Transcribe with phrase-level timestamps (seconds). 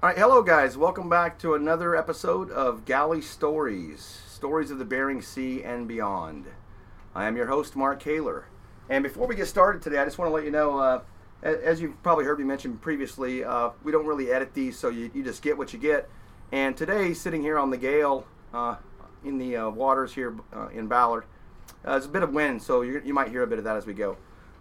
[0.00, 0.76] All right, hello guys.
[0.76, 6.44] Welcome back to another episode of Galley Stories, stories of the Bering Sea and beyond.
[7.16, 8.44] I am your host, Mark Kaler.
[8.88, 11.00] And before we get started today, I just want to let you know, uh,
[11.42, 15.10] as you've probably heard me mention previously, uh, we don't really edit these, so you,
[15.12, 16.08] you just get what you get.
[16.52, 18.24] And today, sitting here on the gale
[18.54, 18.76] uh,
[19.24, 21.24] in the uh, waters here uh, in Ballard,
[21.84, 23.84] uh, there's a bit of wind, so you might hear a bit of that as
[23.84, 24.16] we go.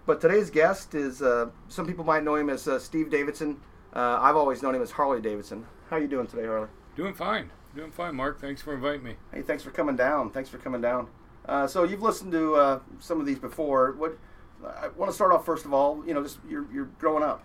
[0.07, 3.61] But today's guest is, some people might know him as Steve Davidson.
[3.97, 5.65] Uh, I've always known him as Harley Davidson.
[5.89, 6.67] How are you doing today, Harley?
[6.95, 7.49] Doing fine.
[7.75, 8.39] Doing fine, Mark.
[8.39, 9.15] Thanks for inviting me.
[9.33, 10.29] Hey, thanks for coming down.
[10.29, 11.07] Thanks for coming down.
[11.47, 13.93] Uh, so you've listened to uh, some of these before.
[13.93, 14.19] What
[14.63, 17.43] I want to start off first of all, you know, just you're, you're growing up.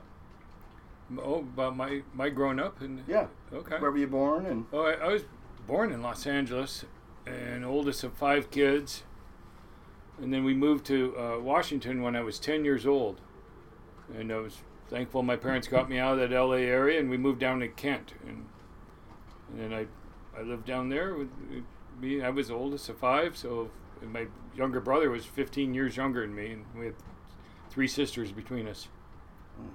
[1.18, 3.28] Oh, about my my growing up and Yeah.
[3.52, 3.78] Okay.
[3.78, 4.44] Where were you born?
[4.44, 5.22] And Oh, I, I was
[5.66, 6.84] born in Los Angeles,
[7.26, 9.04] and oldest of five kids.
[10.20, 13.20] And then we moved to uh, Washington when I was 10 years old.
[14.14, 14.58] And I was
[14.92, 17.68] thankful my parents got me out of that LA area, and we moved down to
[17.68, 18.12] Kent.
[18.26, 18.46] And,
[19.50, 21.30] and then I, I lived down there with
[22.00, 22.22] me.
[22.22, 23.70] I was the oldest of five, so
[24.02, 26.94] and my younger brother was 15 years younger than me, and we had
[27.70, 28.88] three sisters between us.
[29.56, 29.68] Hmm.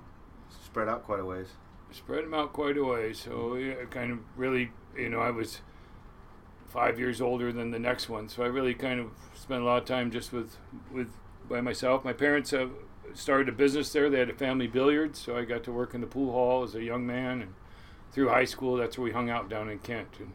[0.64, 1.48] spread out quite a ways.
[1.92, 3.14] spread them out quite a way.
[3.14, 5.62] So yeah, kind of really, you know, I was
[6.68, 9.82] five years older than the next one, so I really kind of spent a lot
[9.82, 10.58] of time just with
[10.92, 11.10] with
[11.50, 12.04] by myself.
[12.04, 12.72] My parents have
[13.14, 14.10] started a business there.
[14.10, 16.76] They had a family billiards, so I got to work in the pool hall as
[16.76, 17.54] a young man, and
[18.12, 20.08] through high school, that's where we hung out down in Kent.
[20.20, 20.32] And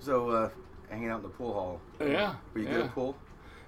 [0.00, 0.50] So uh,
[0.90, 1.80] hanging out in the pool hall.
[2.00, 2.72] yeah, Were you yeah.
[2.74, 3.16] good at pool?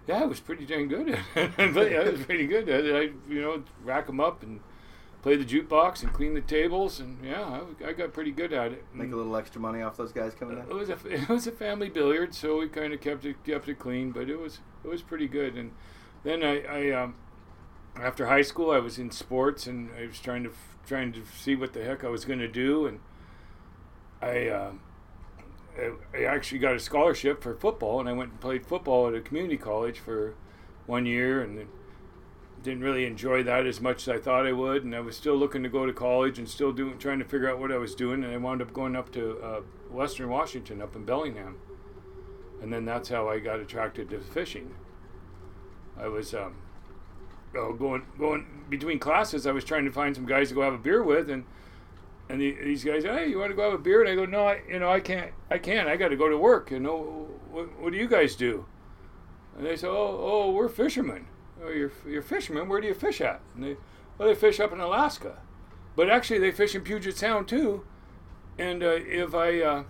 [0.06, 1.18] Yeah, I was pretty dang good it.
[1.74, 2.94] but yeah, I was pretty good it.
[2.94, 4.60] I, you know, rack them up and
[5.20, 8.72] play the jukebox and clean the tables, and yeah, I, I got pretty good at
[8.72, 8.84] it.
[8.94, 10.76] Make a little extra money off those guys coming It in.
[10.76, 13.78] was a it was a family billiard, so we kind of kept it kept it
[13.78, 15.56] clean, but it was it was pretty good.
[15.56, 15.72] And
[16.24, 17.14] then I, I um,
[18.02, 20.50] after high school, I was in sports, and I was trying to
[20.86, 23.00] trying to see what the heck I was going to do, and
[24.22, 24.50] I.
[24.50, 24.72] I-
[26.12, 29.20] I actually got a scholarship for football, and I went and played football at a
[29.20, 30.34] community college for
[30.86, 31.68] one year, and
[32.64, 34.82] didn't really enjoy that as much as I thought I would.
[34.82, 37.48] And I was still looking to go to college and still doing, trying to figure
[37.48, 38.24] out what I was doing.
[38.24, 41.58] And I wound up going up to uh, Western Washington, up in Bellingham,
[42.60, 44.74] and then that's how I got attracted to fishing.
[45.96, 46.56] I was um,
[47.56, 49.46] oh, going going between classes.
[49.46, 51.44] I was trying to find some guys to go have a beer with, and
[52.28, 54.02] and the, these guys, hey, you want to go have a beer?
[54.02, 55.88] And I go, no, I, you know, I can't, I can't.
[55.88, 56.70] I got to go to work.
[56.70, 58.66] You know, what, what do you guys do?
[59.56, 61.26] And they say, oh, oh, we're fishermen.
[61.64, 62.68] Oh, you're, you're fishermen.
[62.68, 63.40] Where do you fish at?
[63.54, 63.76] And they,
[64.16, 65.38] well, they fish up in Alaska,
[65.96, 67.84] but actually they fish in Puget Sound too.
[68.58, 69.84] And uh, if I, uh,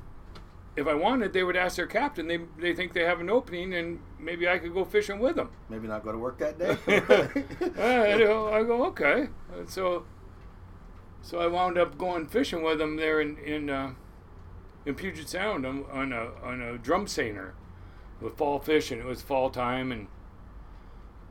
[0.79, 2.29] if I wanted, they would ask their captain.
[2.29, 5.51] They, they think they have an opening, and maybe I could go fishing with them.
[5.69, 6.77] Maybe not go to work that day.
[7.79, 9.29] Uh, I, go, I go, okay.
[9.57, 10.05] And so,
[11.23, 13.93] so I wound up going fishing with them there in in, uh,
[14.85, 17.55] in Puget Sound on, on a on a drum seiner
[18.21, 18.99] with fall fishing.
[18.99, 20.09] It was fall time, and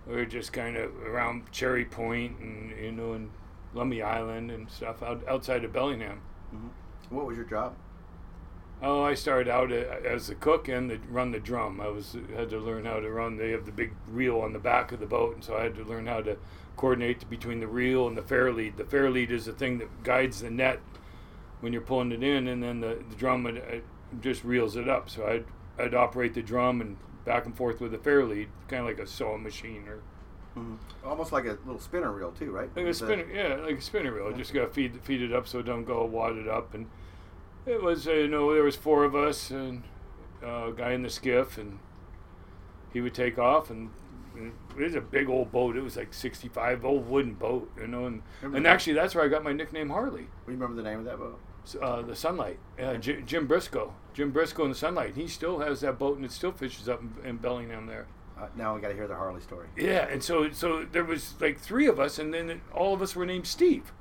[0.08, 3.32] we were just kind of around Cherry Point and you know and
[3.76, 6.22] Lummi Island and stuff out, outside of Bellingham.
[6.54, 7.16] Mm-hmm.
[7.16, 7.76] what was your job?
[8.82, 11.82] Oh, I started out as a cook and the, run the drum.
[11.82, 13.38] I was had to learn how to run.
[13.38, 15.76] They have the big reel on the back of the boat, and so I had
[15.76, 16.38] to learn how to
[16.76, 18.78] coordinate between the reel and the fair lead.
[18.78, 20.80] The fair lead is the thing that guides the net
[21.60, 23.84] when you're pulling it in, and then the, the drum it, it
[24.22, 25.10] just reels it up.
[25.10, 25.46] So I'd
[25.84, 29.00] I'd operate the drum and back and forth with the fair lead, kind of like
[29.00, 30.02] a sewing machine or
[30.56, 30.76] mm-hmm.
[31.04, 32.70] Almost like a little spinner reel too, right?
[32.76, 34.32] like a spinner, yeah, like a spinner reel.
[34.34, 36.74] Just got to feed feed it up so it don't go wadded up.
[36.74, 36.88] And
[37.68, 39.84] it was, uh, you know, there was four of us and
[40.44, 41.80] uh, a guy in the skiff, and
[42.94, 43.70] he would take off.
[43.70, 43.90] And,
[44.36, 45.76] and it was a big old boat.
[45.76, 48.06] It was like 65, old wooden boat, you know.
[48.06, 48.74] And Remember and that?
[48.74, 50.22] actually, that's where I got my nickname Harley.
[50.24, 51.40] Do you remember the name of that boat?
[51.82, 55.16] Uh, the Sunlight, uh, J- Jim Briscoe, Jim Briscoe in the Sunlight.
[55.16, 58.08] He still has that boat, and it still fishes up in, in Bellingham there.
[58.40, 59.68] Uh, now we got to hear the Harley story.
[59.76, 63.18] Yeah, and so so there was like three of us, and then all of us
[63.18, 63.92] were named Steve,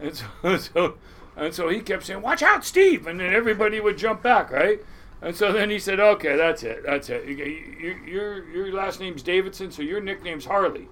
[0.00, 0.94] and so so
[1.36, 4.80] and so he kept saying, "Watch out, Steve!" and then everybody would jump back, right?
[5.22, 7.24] And so then he said, "Okay, that's it, that's it.
[7.26, 10.88] You- you- Your your last name's Davidson, so your nickname's Harley."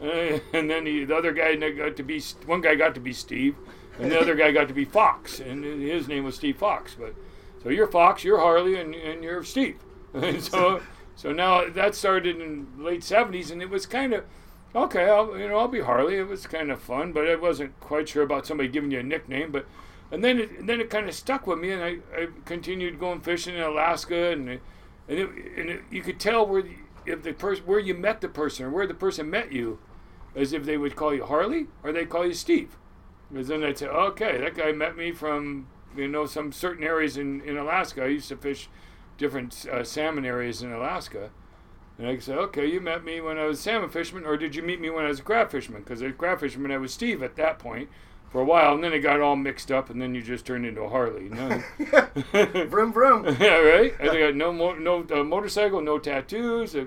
[0.00, 3.54] And then the, the other guy got to be one guy got to be Steve,
[3.98, 6.94] and the other guy got to be Fox, and his name was Steve Fox.
[6.98, 7.14] But
[7.62, 9.78] so you're Fox, you're Harley, and, and you're Steve.
[10.14, 10.80] And so
[11.16, 14.24] so now that started in late '70s, and it was kind of
[14.74, 15.08] okay.
[15.08, 16.16] I'll you know I'll be Harley.
[16.16, 19.02] It was kind of fun, but I wasn't quite sure about somebody giving you a
[19.02, 19.52] nickname.
[19.52, 19.66] But
[20.10, 23.00] and then it, and then it kind of stuck with me, and I, I continued
[23.00, 24.60] going fishing in Alaska, and and,
[25.08, 26.76] it, and it, you could tell where the,
[27.06, 29.78] if the person where you met the person or where the person met you,
[30.34, 32.76] as if they would call you Harley or they call you Steve.
[33.30, 37.16] Because then I'd say, okay, that guy met me from you know some certain areas
[37.16, 38.04] in, in Alaska.
[38.04, 38.68] I used to fish
[39.16, 41.30] different uh, salmon areas in Alaska.
[41.98, 44.54] And I said, okay, you met me when I was a salmon fisherman, or did
[44.56, 45.82] you meet me when I was a crab fisherman?
[45.82, 47.88] Because as a crab fisherman, I was Steve at that point
[48.30, 50.66] for a while, and then it got all mixed up, and then you just turned
[50.66, 51.28] into a Harley.
[51.28, 51.62] No.
[52.66, 53.24] vroom vroom.
[53.40, 53.94] yeah, right.
[54.00, 56.74] I got no mo- no uh, motorcycle, no tattoos.
[56.74, 56.86] Uh,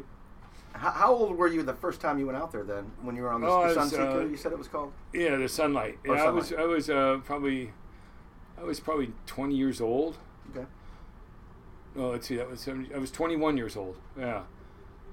[0.73, 2.63] How, how old were you the first time you went out there?
[2.65, 4.91] Then, when you were on the, Oh, the Sunseeker, uh, you said it was called.
[5.13, 5.99] yeah, the sunlight.
[6.05, 7.71] Oh, Yeah, I was I was uh, probably
[8.59, 10.17] I was probably 20 years old.
[10.51, 10.65] Okay.
[11.97, 13.95] Oh, let's see, that was 70, I was 21 years old.
[14.19, 14.41] Yeah.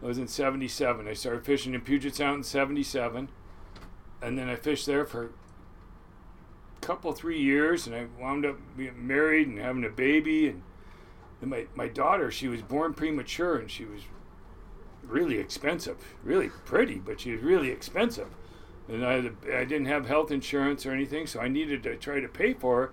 [0.05, 1.09] I was in 77.
[1.09, 3.31] I started fishing in Puget Sound in 77.
[4.21, 7.87] And then I fished there for a couple, three years.
[7.87, 10.49] And I wound up being married and having a baby.
[10.49, 10.63] And
[11.41, 14.03] my, my daughter, she was born premature and she was
[15.03, 15.97] really expensive.
[16.23, 18.29] Really pretty, but she was really expensive.
[18.89, 19.17] And I,
[19.53, 22.77] I didn't have health insurance or anything, so I needed to try to pay for
[22.77, 22.93] her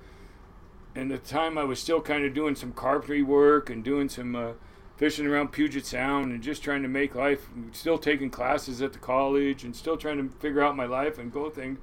[0.96, 4.10] and at the time I was still kind of doing some carpentry work and doing
[4.10, 4.52] some uh,
[5.02, 7.50] fishing around Puget Sound and just trying to make life.
[7.72, 11.34] Still taking classes at the college and still trying to figure out my life and
[11.34, 11.80] go things.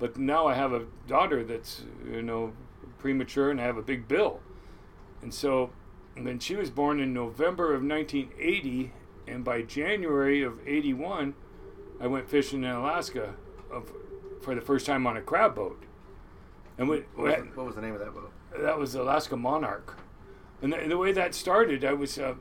[0.00, 2.52] But now I have a daughter that's you know
[2.98, 4.40] premature and I have a big bill,
[5.22, 5.70] and so
[6.16, 8.90] and then she was born in November of 1980,
[9.28, 11.34] and by January of 81,
[12.00, 13.36] I went fishing in Alaska
[13.70, 13.92] of,
[14.42, 15.80] for the first time on a crab boat.
[16.76, 18.32] And we, What was, the, what was the name of that boat?
[18.58, 19.96] that was Alaska Monarch,
[20.60, 22.34] and the, the way that started, I was uh,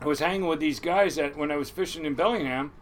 [0.00, 2.72] I was hanging with these guys that when I was fishing in Bellingham,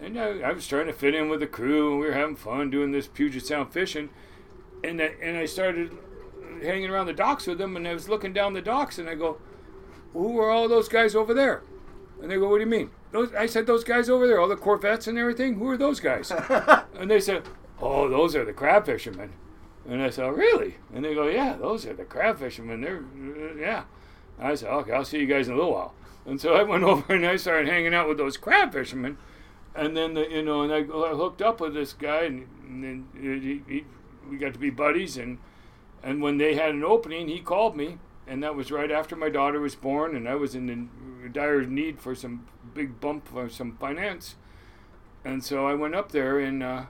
[0.00, 2.36] and I, I was trying to fit in with the crew, and we were having
[2.36, 4.10] fun doing this Puget Sound fishing,
[4.82, 5.96] and I, and I started
[6.62, 9.14] hanging around the docks with them, and I was looking down the docks, and I
[9.14, 9.38] go,
[10.12, 11.62] "Who are all those guys over there?"
[12.22, 14.48] And they go, "What do you mean?" Those, I said, "Those guys over there, all
[14.48, 15.54] the Corvettes and everything.
[15.54, 16.30] Who are those guys?"
[16.96, 17.42] and they said,
[17.80, 19.32] "Oh, those are the crab fishermen."
[19.88, 22.80] And I said, "Really?" And they go, "Yeah, those are the crab fishermen.
[22.80, 23.84] They're uh, yeah."
[24.38, 25.94] I said, "Okay, I'll see you guys in a little while."
[26.26, 29.18] And so I went over and I started hanging out with those crab fishermen,
[29.74, 32.84] and then the, you know, and I, I hooked up with this guy, and, and
[32.84, 33.08] then
[33.42, 33.84] he, he,
[34.30, 35.38] we got to be buddies, and
[36.02, 39.30] and when they had an opening, he called me, and that was right after my
[39.30, 40.90] daughter was born, and I was in
[41.32, 44.36] dire need for some big bump for some finance,
[45.24, 46.62] and so I went up there and.
[46.62, 46.84] Uh,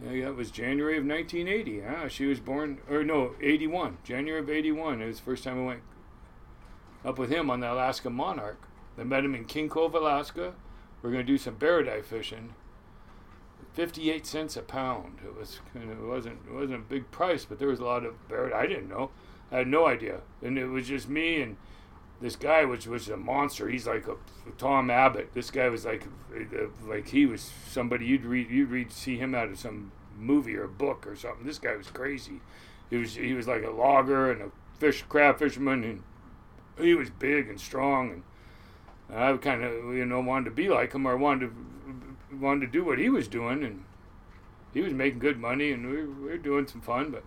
[0.00, 1.82] yeah, that was January of 1980.
[1.84, 3.98] Ah, she was born, or no, 81.
[4.04, 5.02] January of 81.
[5.02, 5.80] It was the first time I went
[7.04, 8.60] up with him on the Alaska Monarch.
[8.96, 10.54] They met him in King Cove, Alaska.
[11.02, 12.54] We are going to do some bairdi fishing.
[13.74, 15.18] 58 cents a pound.
[15.24, 18.14] It was it wasn't it wasn't a big price, but there was a lot of
[18.28, 18.52] bairdi.
[18.52, 19.10] I didn't know.
[19.52, 20.20] I had no idea.
[20.42, 21.56] And it was just me and
[22.20, 23.68] this guy, which was a monster.
[23.68, 24.16] He's like a
[24.56, 25.32] Tom Abbott.
[25.34, 26.04] This guy was like,
[26.86, 30.66] like he was somebody you'd read, you'd read, see him out of some movie or
[30.66, 31.46] book or something.
[31.46, 32.40] This guy was crazy.
[32.90, 36.02] He was, he was like a logger and a fish, crab fisherman, and
[36.80, 38.22] he was big and strong.
[39.08, 42.66] And I kind of, you know, wanted to be like him, or wanted to, wanted
[42.66, 43.84] to do what he was doing, and
[44.72, 47.10] he was making good money, and we, we were doing some fun.
[47.10, 47.24] But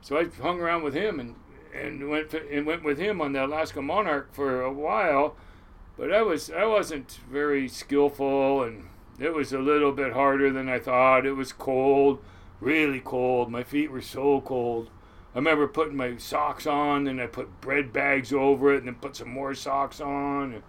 [0.00, 1.34] so I hung around with him and
[1.74, 5.34] and went and went with him on the Alaska Monarch for a while,
[5.96, 8.88] but I was I wasn't very skillful and
[9.18, 11.26] it was a little bit harder than I thought.
[11.26, 12.22] It was cold,
[12.60, 13.50] really cold.
[13.50, 14.90] My feet were so cold.
[15.34, 18.94] I remember putting my socks on and I put bread bags over it and then
[18.94, 20.52] put some more socks on.
[20.54, 20.62] And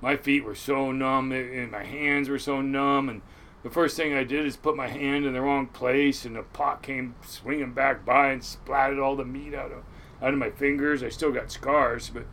[0.00, 3.22] my feet were so numb and my hands were so numb and
[3.64, 6.42] the first thing I did is put my hand in the wrong place and the
[6.42, 9.82] pot came swinging back by and splatted all the meat out of
[10.22, 11.02] out of my fingers.
[11.02, 12.26] I still got scars, but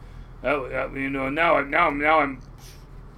[0.44, 2.42] that, that, you know now I'm now now I'm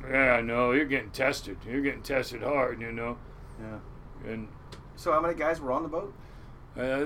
[0.07, 1.57] yeah no you're getting tested.
[1.67, 3.17] You're getting tested hard, you know.
[3.59, 4.31] Yeah.
[4.31, 4.47] And
[4.95, 6.13] So how many guys were on the boat?
[6.77, 7.05] Uh,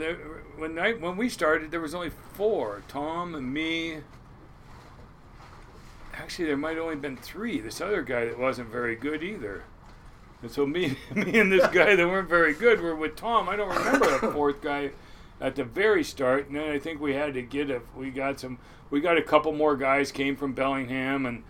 [0.58, 4.00] when I when we started, there was only four: Tom and me.
[6.14, 7.60] Actually, there might have only been three.
[7.60, 9.64] This other guy that wasn't very good either.
[10.42, 13.50] And so me, me and this guy that weren't very good were with Tom.
[13.50, 14.92] I don't remember a fourth guy
[15.40, 17.82] at the very start, and then I think we had to get a.
[17.96, 18.60] We got some.
[18.90, 21.44] We got a couple more guys came from Bellingham, and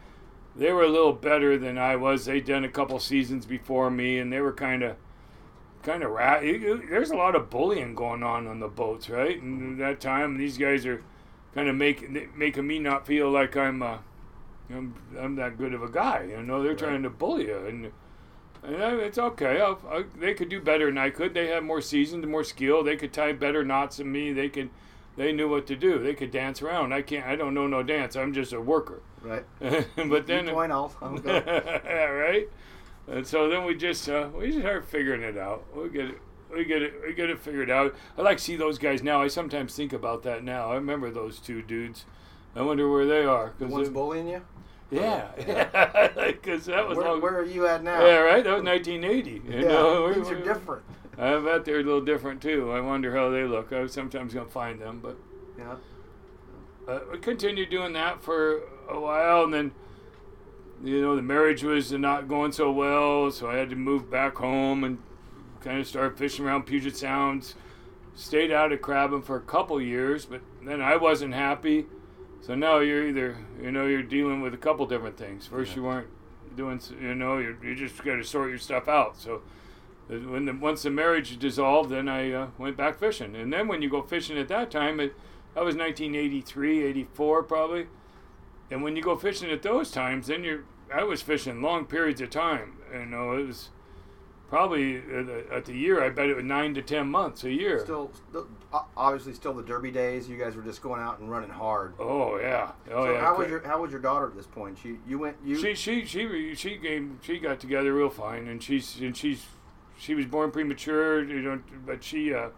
[0.55, 2.25] they were a little better than I was.
[2.25, 4.95] They'd done a couple seasons before me, and they were kind of,
[5.87, 6.41] kind of rat.
[6.41, 9.41] There's a lot of bullying going on on the boats, right?
[9.41, 11.01] And at that time, these guys are
[11.55, 13.81] kind of making making me not feel like I'm.
[13.81, 13.97] Uh,
[14.69, 16.61] I'm, I'm that good of a guy, you know.
[16.61, 16.77] They're Right.
[16.77, 17.91] trying to bully you, and
[18.63, 19.61] and I- it's okay.
[19.61, 21.33] I'll, I, they could do better than I could.
[21.33, 22.83] They had more seasoned, more skill.
[22.83, 24.33] They could tie better knots than me.
[24.33, 24.69] They could,
[25.15, 25.99] they knew what to do.
[25.99, 26.91] They could dance around.
[26.93, 27.25] I can't.
[27.25, 28.17] I don't know no dance.
[28.17, 28.99] I'm just a worker.
[29.21, 29.45] Right.
[29.95, 31.31] but then, you point, I'll, I'll go.
[31.33, 32.49] yeah, right.
[33.07, 35.65] And so then we just uh, we just started figuring it out.
[35.75, 36.19] We get it.
[36.53, 37.95] we get it we get it figured out.
[38.17, 39.21] I like to see those guys now.
[39.21, 40.71] I sometimes think about that now.
[40.71, 42.05] I remember those two dudes.
[42.55, 43.53] I wonder where they are.
[43.59, 44.41] The one's bullying you.
[44.89, 45.27] Yeah,
[46.15, 47.21] because that was where, long.
[47.21, 48.05] where are you at now?
[48.05, 48.43] Yeah, right.
[48.43, 49.31] That was 1980.
[49.31, 50.83] You yeah, know, things are different.
[51.17, 52.71] I bet they're a little different too.
[52.71, 53.73] I wonder how they look.
[53.73, 55.17] I was sometimes gonna find them, but
[55.57, 55.75] Yeah.
[56.87, 59.71] uh, we continued doing that for a while, and then
[60.83, 64.35] you know the marriage was not going so well, so I had to move back
[64.37, 64.99] home and
[65.61, 67.55] kind of start fishing around Puget Sounds.
[68.15, 71.85] Stayed out of crabbing for a couple years, but then I wasn't happy.
[72.41, 75.45] So now you're either you know you're dealing with a couple different things.
[75.47, 75.75] First Yeah.
[75.77, 76.07] you weren't
[76.55, 79.17] doing you know you you just got to sort your stuff out.
[79.17, 79.41] So
[80.09, 83.35] uh, when the, once the marriage dissolved, then I uh, went back fishing.
[83.35, 85.13] And then when you go fishing at that time, it
[85.53, 87.87] that was 1983, 84 probably.
[88.69, 92.21] And when you go fishing at those times, then you're I was fishing long periods
[92.21, 92.77] of time.
[92.93, 93.69] You know, it was
[94.49, 96.03] probably at the, at the year.
[96.03, 97.79] I bet it was nine to ten months a year.
[97.79, 98.47] Still, still,
[98.95, 100.29] obviously, still the Derby days.
[100.29, 101.93] You guys were just going out and running hard.
[101.99, 103.21] oh yeah, oh so yeah.
[103.21, 104.77] how was your How was your daughter at this point?
[104.81, 105.57] She, you went, you.
[105.57, 109.45] She she she she came she got together real fine, and she's and she's
[109.97, 112.49] she was born premature, you know, but she uh,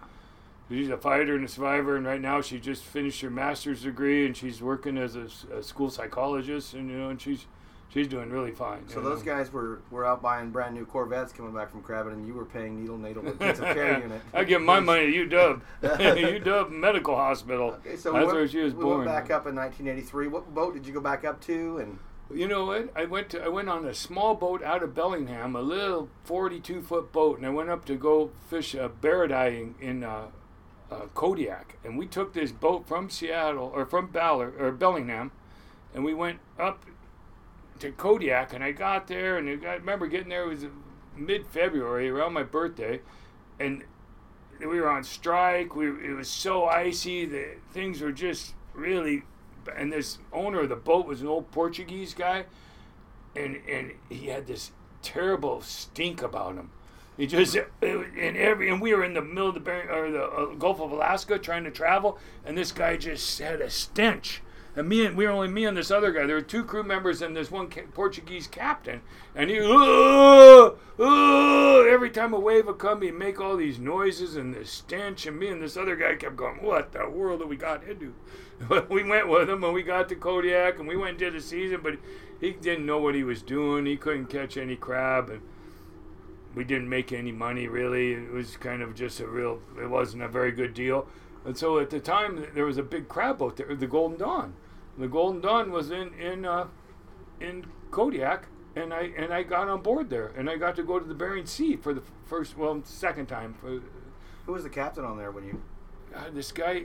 [0.70, 4.26] she's a fighter and a survivor, and right now she just finished her master's degree,
[4.26, 7.46] and she's working as a, a school psychologist, and you know, and she's
[7.90, 8.88] she's doing really fine.
[8.88, 9.34] so those know.
[9.34, 12.46] guys were, were out buying brand new Corvettes coming back from crabbing, and you were
[12.46, 14.22] paying needle needle intensive care unit.
[14.34, 17.72] I give my money to UW, UW Medical Hospital.
[17.86, 19.00] Okay, so That's we went, where she was we born.
[19.00, 20.28] went back up in 1983.
[20.28, 21.78] What boat did you go back up to?
[21.80, 22.00] And
[22.32, 22.90] You know what?
[22.96, 26.82] I went to I went on a small boat out of Bellingham, a little 42
[26.84, 30.28] foot boat, and I went up to go fish a bairdi in, in uh,
[30.92, 35.32] uh, Kodiak, and we took this boat from Seattle or from Ballard or Bellingham,
[35.94, 36.86] and we went up
[37.80, 40.66] to Kodiak, and I got there, and I remember getting there it was
[41.16, 43.02] mid February around my birthday,
[43.60, 43.84] and
[44.60, 45.76] we were on strike.
[45.76, 49.24] We it was so icy that things were just really.
[49.76, 52.46] And this owner of the boat was an old Portuguese guy,
[53.36, 56.72] and and he had this terrible stink about him.
[57.20, 60.46] He just and every and we were in the middle of the or the uh,
[60.56, 64.42] Gulf of Alaska trying to travel, and this guy just had a stench.
[64.74, 66.26] And me and we were only me and this other guy.
[66.26, 69.02] There were two crew members and this one ca- Portuguese captain.
[69.36, 69.70] And he, every
[72.10, 75.26] time a wave would come, he'd make all these noises and this stench.
[75.26, 78.14] And me and this other guy kept going, "What the world have we got into?"
[78.90, 81.82] we went with him and we got to Kodiak and we went and did season,
[81.84, 81.98] but
[82.40, 83.86] he didn't know what he was doing.
[83.86, 85.42] He couldn't catch any crab and
[86.56, 88.14] we didn't make any money really.
[88.14, 89.60] It was kind of just a real.
[89.82, 91.08] It wasn't a very good deal.
[91.46, 94.54] And so at the time there was a big crab boat there, the Golden Dawn.
[94.98, 96.68] The Golden Dawn was in in uh,
[97.40, 101.00] in Kodiak, and I and I got on board there, and I got to go
[101.00, 103.54] to the Bering Sea for the first, well, second time.
[103.54, 103.82] For
[104.46, 105.62] who was the captain on there when you?
[106.16, 106.84] uh, this guy.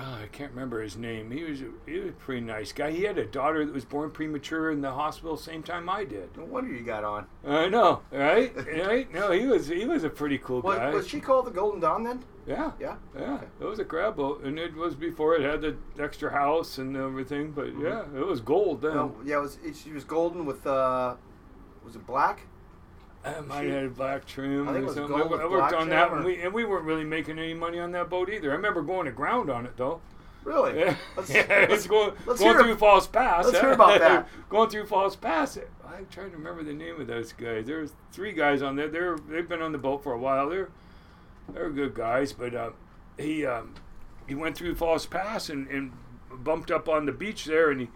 [0.00, 1.30] Oh, I can't remember his name.
[1.32, 2.92] He was a, he was a pretty nice guy.
[2.92, 6.36] He had a daughter that was born premature in the hospital same time I did.
[6.36, 7.26] No wonder you got on.
[7.44, 8.54] I know, right?
[8.86, 9.12] right?
[9.12, 10.90] No, he was he was a pretty cool Was, guy.
[10.90, 12.22] was she called the Golden Dawn then?
[12.46, 12.94] yeah, Yeah.
[13.18, 13.34] yeah.
[13.34, 13.46] Okay.
[13.60, 16.96] It was a crab boat, and it was before it had the extra house and
[16.96, 17.50] everything.
[17.50, 17.84] But Mm-hmm.
[17.86, 18.94] yeah, it was gold then.
[18.94, 21.16] No, yeah, it was it, she was golden with uh,
[21.84, 22.42] was it black?
[23.24, 25.16] I might have had black trim I think it or something.
[25.16, 27.92] I, I worked on that, and we and we weren't really making any money on
[27.92, 28.50] that boat either.
[28.50, 30.00] I remember going to ground on it though.
[30.44, 30.78] Really?
[30.78, 33.46] Yeah, Let's, yeah let's, going, let's going hear- through False Pass.
[33.46, 34.28] let's hear about that.
[34.48, 35.58] going through False Pass.
[35.86, 37.66] I'm trying to remember the name of those guys.
[37.66, 38.88] There's three guys on there.
[38.88, 40.48] They're they've been on the boat for a while.
[40.48, 40.70] They're
[41.52, 42.70] they're good guys, but uh,
[43.18, 43.74] he um,
[44.26, 45.92] he went through False Pass and, and
[46.32, 47.88] bumped up on the beach there, and he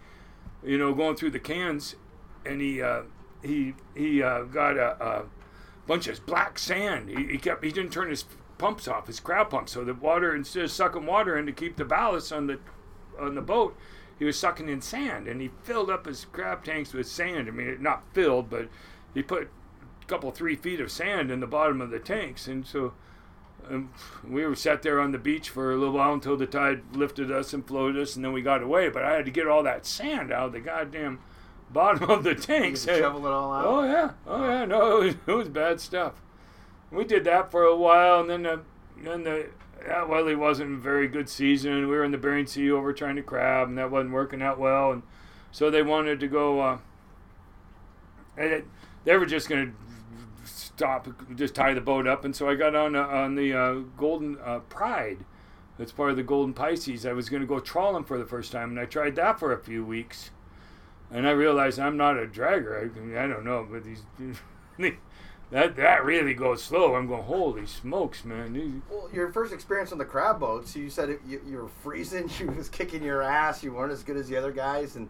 [0.63, 1.95] you know going through the cans,
[2.45, 3.03] and he uh,
[3.43, 5.23] he he uh, got a, a
[5.85, 7.09] bunch of black sand.
[7.09, 8.25] He, he kept he didn't turn his
[8.57, 11.75] pumps off, his crab pumps, so the water instead of sucking water in to keep
[11.75, 12.59] the ballast on the
[13.19, 13.77] on the boat,
[14.17, 17.47] he was sucking in sand, and he filled up his crab tanks with sand.
[17.47, 18.69] I mean, not filled, but
[19.13, 19.49] he put
[20.01, 22.93] a couple three feet of sand in the bottom of the tanks, and so.
[23.69, 23.93] Um,
[24.27, 27.31] we were sat there on the beach for a little while until the tide lifted
[27.31, 28.89] us and floated us, and then we got away.
[28.89, 31.19] But I had to get all that sand out of the goddamn
[31.73, 32.85] bottom of the you tanks.
[32.85, 33.65] shovel it all out.
[33.65, 34.65] Oh yeah, oh yeah.
[34.65, 36.21] No, it was, it was bad stuff.
[36.91, 38.61] We did that for a while, and then the
[39.03, 39.47] then the
[39.85, 41.89] that really wasn't a very good season.
[41.89, 44.59] We were in the Bering Sea over trying to crab, and that wasn't working out
[44.59, 44.91] well.
[44.91, 45.03] And
[45.51, 46.61] so they wanted to go.
[46.61, 46.77] Uh,
[48.37, 48.67] and it,
[49.03, 52.75] they were just going to stop, just tie the boat up, and so I got
[52.75, 55.25] on uh, on the uh, Golden uh, Pride.
[55.77, 57.03] That's part of the Golden Pisces.
[57.03, 59.51] I was going to go trawling for the first time, and I tried that for
[59.51, 60.29] a few weeks
[61.13, 62.75] and I realized I'm not a dragger.
[62.75, 64.01] I, I don't know, but these
[65.51, 66.95] that that really goes slow.
[66.95, 68.81] I'm going, holy smokes, man!
[68.89, 72.27] Well, your first experience on the crab boats, you said it, you, you were freezing.
[72.33, 73.63] She was kicking your ass.
[73.63, 75.07] You weren't as good as the other guys, and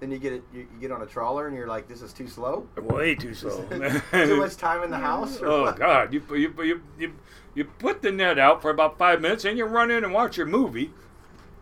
[0.00, 0.42] then you get it.
[0.52, 2.66] You, you get on a trawler, and you're like, "This is too slow.
[2.76, 3.64] Way too slow.
[4.10, 5.78] too much time in the house." Oh what?
[5.78, 6.12] God!
[6.12, 7.14] You, you you you
[7.54, 10.36] you put the net out for about five minutes, and you run in and watch
[10.36, 10.90] your movie,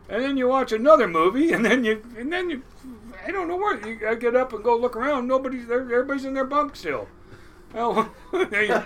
[0.09, 2.63] and then you watch another movie, and then you and then you
[3.27, 5.27] I don't know where you I get up and go look around.
[5.29, 5.81] Nobody's there.
[5.81, 7.09] Everybody's in their bunk still.
[7.75, 8.13] Well,
[8.51, 8.83] they,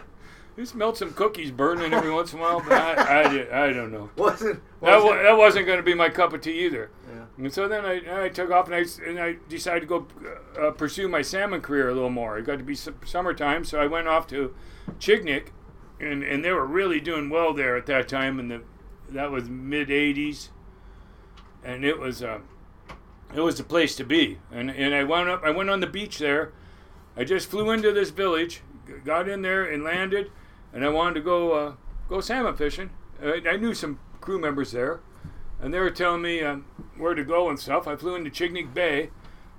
[0.56, 3.90] you smelled some cookies burning every once in a while, but I I, I don't
[3.92, 4.10] know.
[4.16, 6.90] Wasn't That, wasn't- wa- that wasn't going to be my cup of tea either.
[7.12, 7.24] Yeah.
[7.44, 10.06] And so then I, I took off and I, and I decided to go
[10.60, 12.38] uh, pursue my salmon career a little more.
[12.38, 14.54] It got to be su- summertime, so I went off to
[14.98, 15.48] Chignik,
[16.00, 18.38] and, and they were really doing well there at that time.
[18.38, 18.62] And the
[19.10, 20.48] that was mid '80s,
[21.64, 22.38] and it was uh,
[23.34, 24.38] it was the place to be.
[24.50, 25.42] And and I went up.
[25.44, 26.52] I went on the beach there.
[27.16, 28.62] I just flew into this village,
[29.04, 30.30] got in there and landed,
[30.72, 31.74] and I wanted to go uh,
[32.08, 32.90] go salmon fishing.
[33.22, 35.00] I, I knew some crew members there,
[35.60, 36.66] and they were telling me um,
[36.96, 37.88] where to go and stuff.
[37.88, 39.10] I flew into Chignik Bay.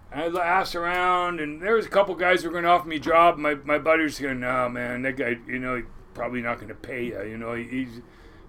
[0.10, 2.88] And I asked around, and there was a couple guys who were going to offer
[2.88, 3.38] me a job.
[3.38, 5.84] My my buddy was going, "No, man, that guy, you know,
[6.14, 7.22] probably not going to pay you.
[7.24, 8.02] You know, he, he's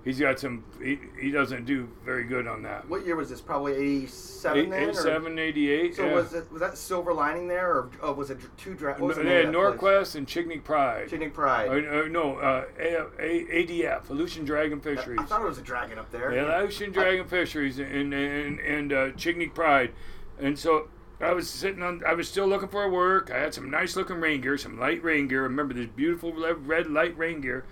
[0.08, 0.64] he's got some.
[0.82, 2.88] He, he doesn't do very good on that.
[2.88, 3.42] What year was this?
[3.42, 5.36] Probably eighty-seven Eight, then.
[5.36, 5.94] or- 88.
[5.94, 6.14] So yeah.
[6.14, 9.22] was it was that silver lining there, or oh, was it two dra- what No,
[9.22, 9.80] they had that place?
[9.80, 11.08] Norquest and Chignik Pride.
[11.08, 11.68] Chignik Pride.
[11.68, 15.18] Uh, uh, no, uh, A, A, ADF, Aleutian Dragon Fisheries.
[15.20, 16.34] I thought it was a dragon up there.
[16.34, 19.92] Yeah, Ocean Dragon Fisheries and and and uh, Chignik Pride,
[20.38, 20.88] and so
[21.20, 22.02] I was sitting on.
[22.06, 23.30] I was still looking for work.
[23.30, 25.42] I had some nice looking rain gear, some light rain gear.
[25.42, 27.66] Remember this beautiful red light rain gear.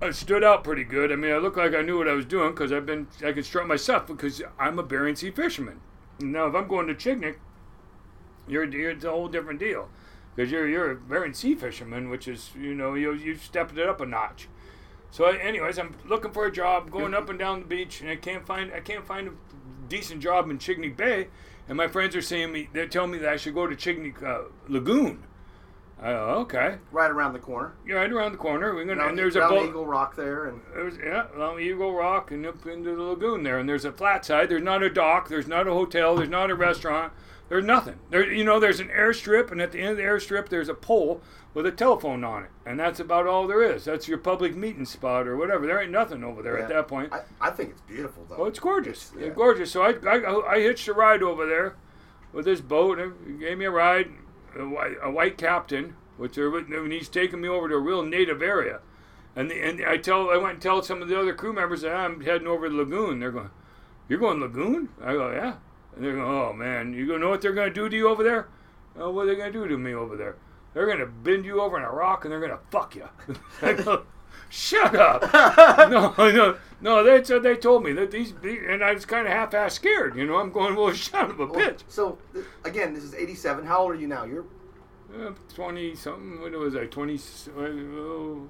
[0.00, 1.10] I stood out pretty good.
[1.10, 3.06] I mean, I looked like I knew what I was doing because I've been.
[3.24, 5.80] I can strut myself because I'm a Bering Sea fisherman.
[6.20, 7.36] Now, if I'm going to Chignik,
[8.46, 9.88] you're, you're it's a whole different deal
[10.34, 13.88] because you're you're a Bering Sea fisherman, which is you know you you stepped it
[13.88, 14.48] up a notch.
[15.10, 18.16] So, anyways, I'm looking for a job, going up and down the beach, and I
[18.16, 19.32] can't find I can't find a
[19.88, 21.28] decent job in Chignik Bay.
[21.68, 24.22] And my friends are saying me, they're telling me that I should go to Chignik
[24.22, 25.22] uh, Lagoon.
[26.00, 27.72] Go, okay, right around the corner.
[27.86, 28.74] you're right around the corner.
[28.74, 29.68] We're gonna, and there's a boat.
[29.68, 33.58] Eagle Rock there, and There's yeah, Long Eagle Rock and up into the lagoon there,
[33.58, 34.48] and there's a flat side.
[34.50, 35.28] There's not a dock.
[35.28, 36.16] There's not a hotel.
[36.16, 37.12] There's not a restaurant.
[37.48, 37.96] There's nothing.
[38.10, 40.74] There, you know, there's an airstrip, and at the end of the airstrip, there's a
[40.74, 41.22] pole
[41.54, 43.84] with a telephone on it, and that's about all there is.
[43.84, 45.66] That's your public meeting spot or whatever.
[45.66, 46.64] There ain't nothing over there Yeah.
[46.64, 47.12] at that point.
[47.12, 48.36] I, I think it's beautiful though.
[48.40, 49.10] Oh, it's gorgeous.
[49.12, 49.26] It's- yeah.
[49.28, 49.70] It's gorgeous.
[49.70, 51.76] So I, I, I hitched a ride over there
[52.32, 52.98] with this boat.
[52.98, 54.08] And he gave me a ride,
[54.56, 58.02] a white, a white captain, which are, and he's taking me over to a real
[58.02, 58.80] native area.
[59.36, 61.82] And the, and I tell I went and tell some of the other crew members
[61.82, 63.18] that I'm heading over to the lagoon.
[63.18, 63.50] They're going,
[64.08, 65.56] "You're going lagoon?" I go, "Yeah."
[65.94, 68.48] And they're going, "Oh man, you know what they're gonna do to you over there?"
[68.96, 70.36] Oh, what are they gonna do to me over there?
[70.72, 73.08] They're gonna bend you over in a rock and they're gonna fuck you.
[73.62, 74.04] I go,
[74.48, 75.32] Shut up!
[75.90, 77.02] no, no, no.
[77.02, 80.16] That's what they told me that these, and I was kind of half-ass scared.
[80.16, 81.80] You know, I'm going, well, shut up a bitch.
[81.88, 82.18] So
[82.64, 83.64] again, this is '87.
[83.66, 84.24] How old are you now?
[84.24, 84.44] You're
[85.16, 86.40] Uh, Twenty something.
[86.40, 86.86] What was I?
[86.86, 87.18] Twenty.
[87.56, 88.48] Oh,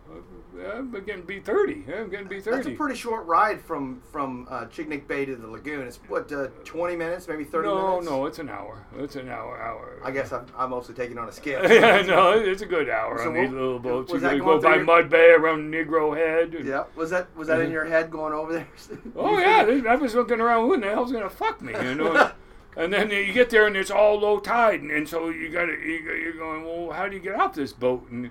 [0.74, 1.84] I'm getting to be thirty.
[1.94, 2.56] I'm getting to be 30.
[2.56, 5.86] that's a pretty short ride from from uh, Chignik Bay to the lagoon.
[5.86, 8.06] It's what uh, 20 minutes, maybe 30 No, minutes.
[8.08, 8.86] no, it's an hour.
[8.98, 9.60] It's an hour.
[9.60, 10.00] Hour.
[10.04, 11.62] I guess I'm, I'm mostly taking on a skiff.
[11.70, 14.12] yeah, no, it's a good hour So on these little boats.
[14.12, 16.54] You gotta go by through Mud Bay around Negro Head.
[16.54, 16.84] and- Yeah.
[16.96, 18.68] Was that was that in your head going over there?
[19.16, 20.66] Oh yeah, I was looking around.
[20.66, 21.72] Who in the hell's gonna fuck me?
[21.82, 22.30] You know.
[22.76, 25.66] And then you get there and it's all low tide, and, and so you got
[25.66, 26.64] you're going.
[26.64, 28.08] Well, how do you get out this boat?
[28.10, 28.30] And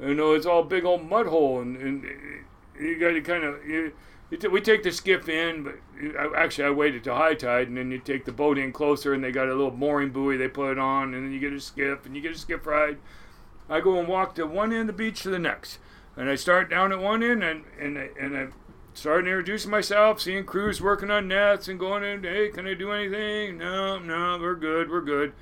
[0.00, 2.04] you know it's all big old mud hole, and, and
[2.78, 3.64] you got to kind of.
[3.66, 3.92] You,
[4.30, 5.76] you t- we take the skiff in, but
[6.18, 9.14] I, actually I waited till high tide, and then you take the boat in closer,
[9.14, 11.52] and they got a little mooring buoy they put it on, and then you get
[11.52, 12.98] a skiff, and you get a skiff ride.
[13.68, 15.78] I go and walk to one end of the beach to the next,
[16.16, 18.48] and I start down at one end, and and I, and I
[18.96, 22.24] started introducing myself, seeing crews working on nets, and going in.
[22.24, 23.58] Hey, can I do anything?
[23.58, 25.34] No, no, we're good, we're good.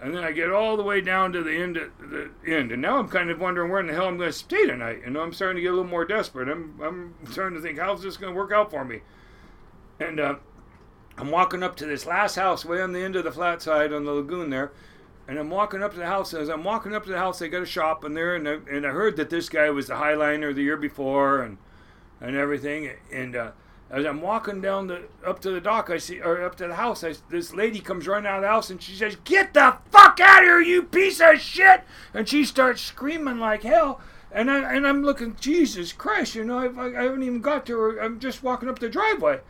[0.00, 2.98] And then I get all the way down to the end, the end, and now
[2.98, 5.00] I'm kind of wondering where in the hell I'm going to stay tonight.
[5.04, 6.48] And I'm starting to get a little more desperate.
[6.48, 9.00] I'm I'm starting to think, how's this going to work out for me?
[10.00, 10.36] And uh,
[11.16, 13.92] I'm walking up to this last house way on the end of the flat side
[13.92, 14.72] on the lagoon there.
[15.26, 16.32] And I'm walking up to the house.
[16.32, 18.58] As I'm walking up to the house, they got a shop in there, and I,
[18.70, 21.58] and I heard that this guy was the Highliner the year before, and
[22.20, 22.90] and everything.
[23.12, 23.50] And uh,
[23.90, 26.74] as I'm walking down the up to the dock, I see or up to the
[26.74, 27.02] house.
[27.02, 30.20] I, this lady comes running out of the house, and she says, "Get the fuck
[30.20, 34.00] out of here, you piece of shit!" And she starts screaming like hell.
[34.30, 37.78] And I and I'm looking, Jesus Christ, you know, I, I haven't even got to
[37.78, 37.98] her.
[37.98, 39.40] I'm just walking up the driveway.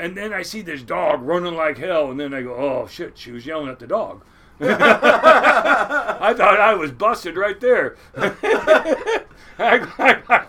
[0.00, 3.18] And then I see this dog running like hell, and then I go, oh shit,
[3.18, 4.22] she was yelling at the dog.
[4.60, 7.96] I thought I was busted right there.
[8.16, 9.24] I,
[9.58, 10.46] I,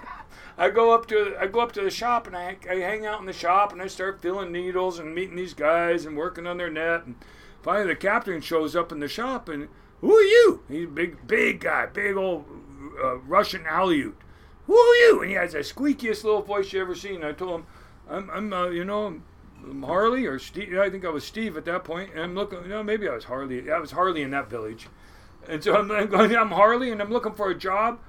[0.60, 3.22] I go up to I go up to the shop and I, I hang out
[3.22, 6.58] in the shop and I start filling needles and meeting these guys and working on
[6.58, 7.16] their net and
[7.62, 9.70] finally the captain shows up in the shop and
[10.02, 10.64] who are you?
[10.68, 12.44] He's a big big guy, big old
[13.02, 14.16] uh, Russian Aleut.
[14.68, 15.22] Who are you?
[15.22, 17.24] And he has the squeakiest little voice you ever seen.
[17.24, 17.68] I told him,
[18.10, 19.22] I'm, I'm uh, you know,
[19.82, 20.78] Harley or Steve.
[20.78, 22.12] I think I was Steve at that point.
[22.14, 23.72] And I'm looking, you know, maybe I was Harley.
[23.72, 24.88] I was Harley in that village.
[25.48, 28.00] And so I'm, I'm going, I'm Harley and I'm looking for a job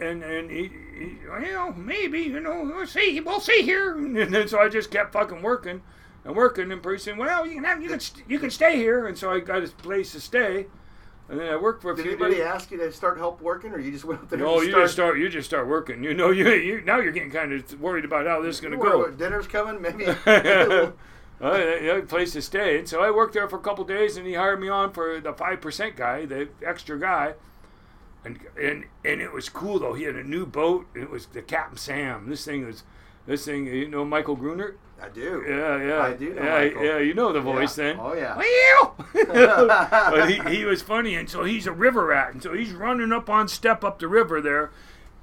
[0.00, 4.16] and and he, he, you know maybe you know we'll see we'll see here and
[4.34, 5.82] then so I just kept fucking working
[6.24, 8.76] and working and pretty soon well you can have you can st- you can stay
[8.76, 10.66] here and so I got a place to stay
[11.28, 12.44] and then I worked for a Did few anybody days.
[12.44, 14.38] ask you to start help working, or you just went up there?
[14.38, 16.04] No, you just start you just start working.
[16.04, 18.72] You know you, you now you're getting kind of worried about how this is going
[18.72, 19.10] to go.
[19.10, 20.06] Dinner's coming, maybe.
[21.40, 22.78] uh, place to stay.
[22.78, 25.20] And so I worked there for a couple days, and he hired me on for
[25.20, 27.34] the five percent guy, the extra guy.
[28.26, 29.94] And and and it was cool though.
[29.94, 30.86] He had a new boat.
[30.94, 32.28] It was the Captain Sam.
[32.28, 32.82] This thing was,
[33.26, 33.66] this thing.
[33.66, 34.74] You know Michael Gruner?
[35.00, 35.44] I do.
[35.46, 36.00] Yeah, yeah.
[36.00, 36.84] I do know yeah, Michael.
[36.84, 36.98] yeah.
[36.98, 37.84] You know the voice Yeah.
[37.84, 37.96] then.
[38.00, 38.36] Oh yeah.
[38.36, 38.94] Well,
[40.10, 43.12] but he, he was funny, and so he's a river rat, and so he's running
[43.12, 44.70] up on step up the river there,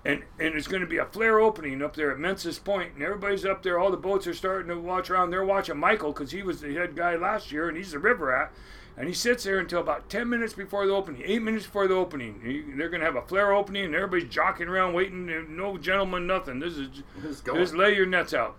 [0.06, 3.04] and and it's going to be a flare opening up there at Mensa's Point, and
[3.04, 3.80] everybody's up there.
[3.80, 5.32] All the boats are starting to watch around.
[5.32, 8.28] They're watching Michael because he was the head guy last year, and he's the river
[8.28, 8.52] rat.
[8.96, 11.96] And he sits there until about 10 minutes before the opening, 8 minutes before the
[11.96, 12.42] opening.
[12.46, 15.56] He, they're going to have a flare opening, and everybody's jockeying around waiting.
[15.56, 16.60] No gentleman, nothing.
[16.60, 16.90] This is
[17.22, 18.56] Just just lay your nets out.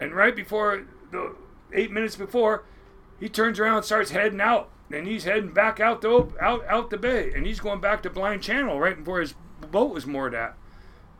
[0.00, 1.34] And right before the
[1.72, 2.64] eight minutes before,
[3.18, 6.64] he turns around and starts heading out, and he's heading back out the op- out
[6.66, 9.34] out the bay, and he's going back to Blind Channel right before his
[9.72, 10.54] boat was moored at.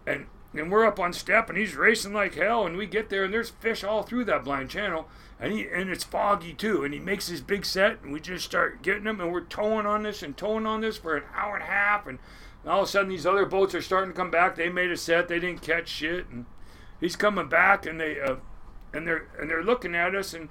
[0.06, 3.24] And and we're up on step, and he's racing like hell, and we get there,
[3.24, 5.08] and there's fish all through that Blind Channel,
[5.40, 8.44] and he and it's foggy too, and he makes his big set, and we just
[8.44, 11.54] start getting them, and we're towing on this and towing on this for an hour
[11.54, 12.18] and a half, and
[12.66, 14.56] all of a sudden these other boats are starting to come back.
[14.56, 16.46] They made a set, they didn't catch shit, and
[17.00, 18.36] he's coming back, and they uh,
[18.92, 20.48] and they're and they're looking at us and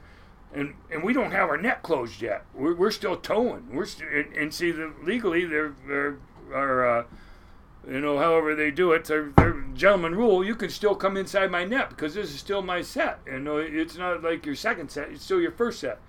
[0.54, 2.46] and and we don't have our net closed yet.
[2.54, 3.74] We're, we're still towing.
[3.74, 6.18] We're st- and, and see the legally they're they're
[6.54, 7.04] are uh,
[7.88, 9.06] you know however they do it.
[9.06, 9.32] They're
[9.74, 10.44] gentleman rule.
[10.44, 13.20] You can still come inside my net because this is still my set.
[13.26, 15.10] You know it's not like your second set.
[15.10, 16.00] It's still your first set.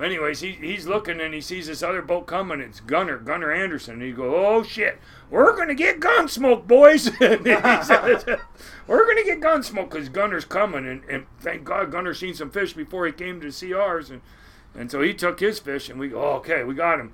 [0.00, 2.60] Anyways, he, he's looking and he sees this other boat coming.
[2.60, 3.94] It's Gunner, Gunner Anderson.
[3.94, 4.98] And he goes, "Oh shit,
[5.30, 8.24] we're gonna get gun smoke, boys." Says,
[8.86, 12.50] "We're gonna get gun smoke because Gunner's coming." And, and thank God, Gunner seen some
[12.50, 14.22] fish before he came to see ours, and
[14.74, 17.12] and so he took his fish, and we go, oh, "Okay, we got him."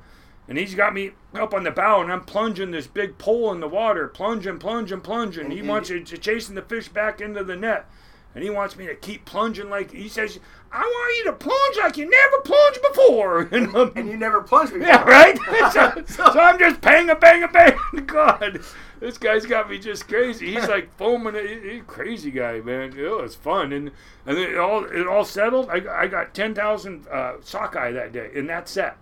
[0.49, 3.61] And he's got me up on the bow, and I'm plunging this big pole in
[3.61, 5.45] the water, plunging, plunging, plunging.
[5.45, 7.87] And he you- wants to chasing the fish back into the net.
[8.35, 10.39] And he wants me to keep plunging like he says,
[10.71, 13.41] I want you to plunge like you never plunged before.
[13.53, 14.87] And I'm- and you never plunged before.
[14.89, 15.37] yeah, right?
[15.73, 17.77] so, so I'm just bang a bang a bang.
[18.07, 18.61] God,
[19.01, 20.55] this guy's got me just crazy.
[20.55, 21.35] He's like foaming.
[21.35, 22.97] He- He's a crazy guy, man.
[22.97, 23.91] It was fun, and
[24.27, 25.69] and then it all it all settled.
[25.71, 28.97] I, I got ten thousand uh, sockeye that day in that set.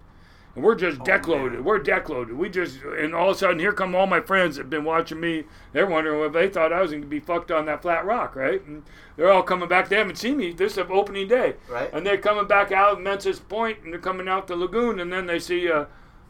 [0.56, 1.38] And we're just deck man.
[1.38, 1.64] loaded.
[1.64, 2.36] We're deck loaded.
[2.36, 5.20] We just and all of a sudden here come all my friends that've been watching
[5.20, 5.44] me.
[5.72, 8.34] They're wondering if they thought I was going to be fucked on that flat rock,
[8.34, 8.64] right?
[8.66, 8.82] And
[9.16, 9.88] they're all coming back.
[9.90, 10.52] They haven't seen me.
[10.52, 11.90] This is opening day, Right.
[11.92, 15.12] And they're coming back out of Mensa's Point, and they're coming out the lagoon, and
[15.12, 15.84] then they see uh,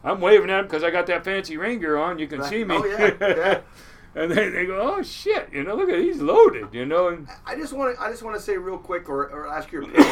[0.04, 2.18] I'm waving at them because I got that fancy rain gear on.
[2.18, 2.50] You can Right.
[2.50, 2.74] see me.
[2.76, 3.60] Oh, yeah, yeah.
[4.16, 7.08] and they, they go, oh shit, you know, look at he's loaded, you know.
[7.08, 9.70] And I just want to I just want to say real quick, or, or ask
[9.70, 10.10] your opinion.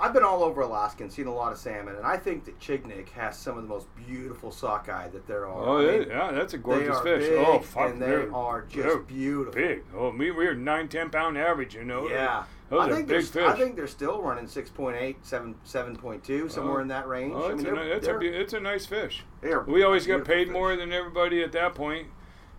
[0.00, 2.58] I've been all over Alaska and seen a lot of salmon, and I think that
[2.60, 5.64] Chignik has some of the most beautiful sockeye that there are.
[5.68, 7.28] oh I yeah, mean, yeah, that's a gorgeous are fish.
[7.38, 9.52] oh fuck, and they they're- just beautiful.
[9.60, 9.84] big.
[9.94, 12.08] Oh, me, we're nine, ten pound average, you know.
[12.08, 13.48] Yeah, those I are think big they're, fish.
[13.48, 16.82] I think they're still running 6.8, 7, 7.2, somewhere Oh.
[16.82, 17.34] in that range.
[17.36, 19.24] Oh, I it's, mean, a, ni- it's, a, it's a nice fish.
[19.66, 20.52] We always get beautiful paid fish.
[20.52, 22.08] more than everybody at that point.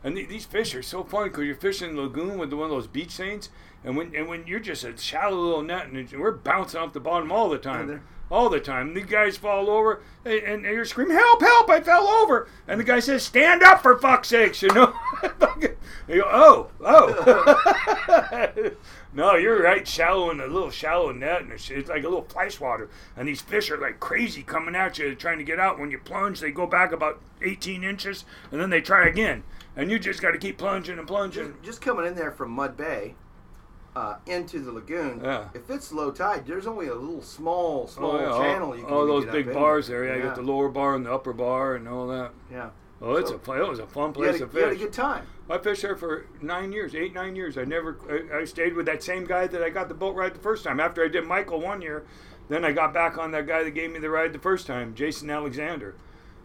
[0.03, 2.65] And the- these fish are so fun because you're fishing in the lagoon with one
[2.65, 3.49] of those beach seines,
[3.87, 6.99] and when and when you're just a shallow little net and we're bouncing off the
[6.99, 8.93] bottom all the time, all the time.
[8.93, 11.41] The guys fall over and, and you're screaming, "Help!
[11.41, 11.69] Help!
[11.69, 14.93] I fell over!" And the guy says, "Stand up for fuck's sakes!" You know.
[16.09, 18.71] you go, "Oh, oh."
[19.13, 19.87] no, you're right.
[19.87, 22.89] Shallow in a little shallow net, and it's, it's like a little fly water.
[23.15, 25.79] And these fish are like crazy coming at you, trying to get out.
[25.79, 29.43] When you plunge, they go back about 18 inches, and then they try again.
[29.77, 31.53] And you just got to keep plunging and plunging.
[31.53, 33.15] just, just coming in there from Mud Bay
[33.97, 35.21] uh, into the lagoon.
[35.23, 35.45] Yeah.
[35.55, 38.83] If it's low tide, there's only a little small, small Oh, yeah, all- channel you
[38.83, 39.53] can all those big in.
[39.53, 40.05] bars there.
[40.05, 42.31] Yeah, you got the lower bar and the upper bar and all that.
[42.51, 42.69] Yeah.
[43.01, 44.75] Oh, it's So- a fun- it was a fun place a, to you had a
[44.75, 45.25] good time.
[45.49, 47.57] I fished there for nine years, eight nine years.
[47.57, 50.35] I never, I, I stayed with that same guy that I got the boat ride
[50.35, 50.79] the first time.
[50.79, 52.03] After I did Michael one year,
[52.49, 54.93] then I got back on that guy that gave me the ride the first time,
[54.93, 55.95] Jason Alexander.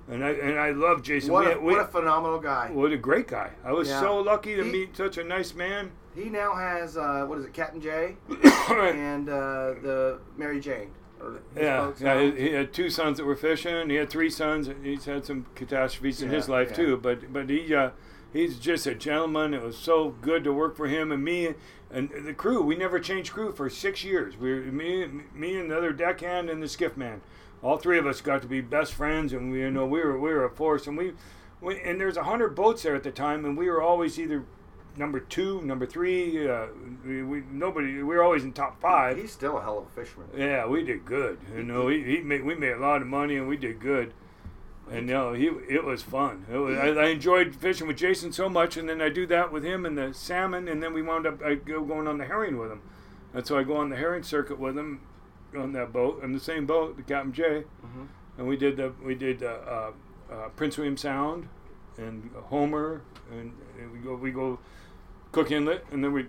[0.09, 1.33] And I and I love Jason.
[1.33, 2.71] What We- a, we- what a phenomenal guy.
[2.73, 3.51] what a great guy!
[3.65, 4.01] I was Yeah.
[4.01, 5.93] so lucky to He- meet such a nice man.
[6.15, 8.17] He now has uh, what is it, Captain J
[8.71, 10.91] and uh, the Mary Jane.
[11.57, 12.21] Yeah, yeah.
[12.21, 13.89] He, he had two sons that were fishing.
[13.89, 14.69] He had three sons.
[14.83, 16.77] He's had some catastrophes in his life yeah.
[16.77, 16.97] too.
[16.97, 17.91] But but he uh,
[18.33, 19.55] he's just a gentleman.
[19.55, 21.55] It was so good to work for him and me
[21.93, 22.61] and the crew.
[22.63, 24.37] We never changed crew for six years.
[24.37, 27.21] We me me and the other deckhand and the skiff man.
[27.63, 30.19] All three of us got to be best friends, and we you know we were
[30.19, 30.87] we were a force.
[30.87, 31.13] And we,
[31.61, 34.45] we and there's a hundred boats there at the time, and we were always either
[34.97, 36.49] number two, number three.
[36.49, 36.67] Uh,
[37.07, 37.95] we, we nobody.
[37.95, 39.17] We were always in top five.
[39.17, 40.29] He's still a hell of a fisherman.
[40.37, 41.39] Yeah, we did good.
[41.55, 44.13] You know, he, he made we made a lot of money and we did good.
[44.91, 46.45] And you know, he it was fun.
[46.53, 49.53] It was, I, I enjoyed fishing with Jason so much, and then I do that
[49.53, 52.25] with him and the salmon, and then we wound up I go going on the
[52.25, 52.83] herring with him,
[53.33, 55.03] and so I go on the herring circuit with him
[55.57, 58.07] on that boat, on the same boat, the Captain J, Mhm.
[58.39, 59.93] and we did the we did uh, uh,
[60.33, 61.49] uh, Prince William Sound
[61.99, 64.59] and Homer, and, and we go we go
[65.33, 66.27] Cook Inlet, and then we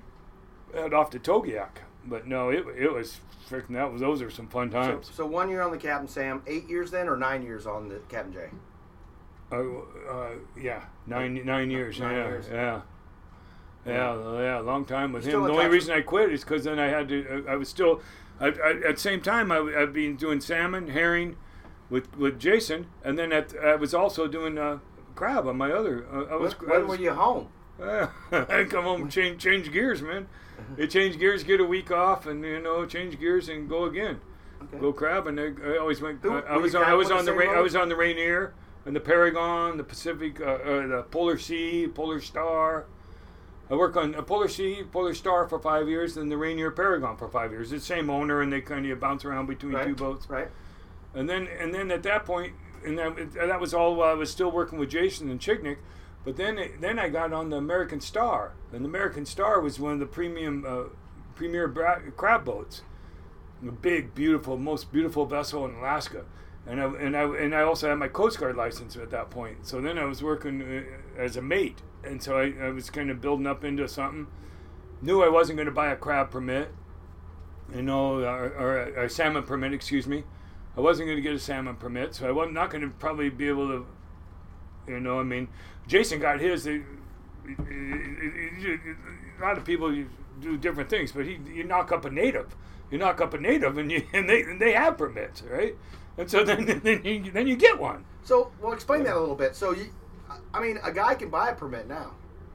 [0.73, 1.79] head off to Togiak.
[2.05, 5.09] But no, it it was freaking that was those are some fun times.
[5.13, 7.99] so one year on the Captain Sam, eight years then, or nine years on the
[8.09, 8.49] Captain J.
[9.51, 11.99] Uh, uh, yeah, nine nine years.
[11.99, 12.45] Nine yeah, years.
[12.51, 12.81] yeah.
[13.86, 15.47] Yeah, yeah, a long time with Still him.
[15.51, 17.43] The only reason I quit is because then I had to.
[17.49, 18.01] I, I was still,
[18.39, 21.38] I, I, at the same time, I, I've been doing salmon, herring,
[21.89, 24.80] with with Jason, and then at, I was also doing uh,
[25.15, 26.06] crab on my other.
[26.12, 26.54] Uh, I When, was.
[26.54, 27.50] I when was were you home?
[27.82, 30.28] I come home and change change gears, man.
[30.78, 34.22] You change gears, get a week off, and you know change gears and go again.
[34.63, 34.78] Okay.
[34.80, 36.22] Go crab, and I, I always went.
[36.22, 36.84] Who- I, I was on.
[36.84, 37.38] I was on the the.
[37.38, 38.54] Ra- I was on the Rainier
[38.86, 42.86] and the Paragon, the Pacific, uh, uh, the Polar Sea, Polar Star.
[43.69, 47.15] I worked on a Polar Sea, Polar Star for five years, and the Rainier Paragon
[47.17, 47.71] for five years.
[47.71, 49.88] It's the same owner, and they kind of bounce around between Right.
[49.88, 50.30] two boats.
[50.30, 50.49] Right.
[51.13, 52.54] And then and then at that point,
[52.86, 55.78] and that, and that was all while I was still working with Jason and Chignik.
[56.26, 59.93] But then then I got on the American Star, and the American Star was one
[59.93, 60.84] of the premium uh,
[61.36, 62.82] premier bra- crab boats,
[63.65, 66.26] a big, beautiful, most beautiful vessel in Alaska.
[66.65, 69.65] And I, and I and I also had my Coast Guard license at that point.
[69.67, 73.10] So then I was working uh, as a mate, and so I, I was kind
[73.10, 74.28] of building up into something.
[75.02, 76.70] Knew I wasn't going to buy a crab permit,
[77.74, 80.24] you know, or, or a, salmon permit, excuse me.
[80.78, 83.30] I wasn't going to get a salmon permit, so I was not going to probably
[83.30, 83.86] be able to,
[84.88, 85.48] you know, I mean,
[85.88, 86.68] Jason got his.
[86.68, 86.82] A
[89.42, 89.94] lot of people
[90.39, 92.56] do different things, but he, you knock up a native,
[92.89, 95.76] you knock up a native, and you and they and they have permits, right?
[96.18, 98.06] And so then then you, then you get one.
[98.24, 99.56] So, well, explain that a little bit.
[99.56, 99.89] So, you,
[100.54, 102.12] I mean, a guy can buy a permit now.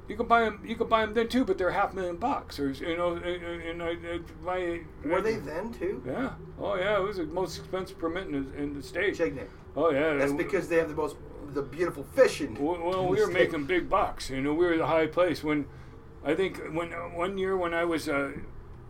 [0.09, 0.63] You can buy them.
[0.65, 3.83] You can buy them then too, but they're half million bucks, or you know, and
[3.83, 3.97] I,
[4.45, 4.81] buy.
[5.05, 6.03] Were they then too?
[6.07, 6.31] Yeah.
[6.59, 9.17] Oh yeah, it was the most expensive permit in the, in the state.
[9.19, 9.49] Chignik.
[9.77, 10.15] Oh yeah.
[10.15, 11.17] That's it- because they have the most,
[11.53, 12.55] the beautiful fishing.
[12.59, 13.35] Well, well, we were state.
[13.35, 14.31] making big bucks.
[14.31, 15.67] You know, we were the high place when,
[16.25, 18.33] I think when uh, one year when I was uh,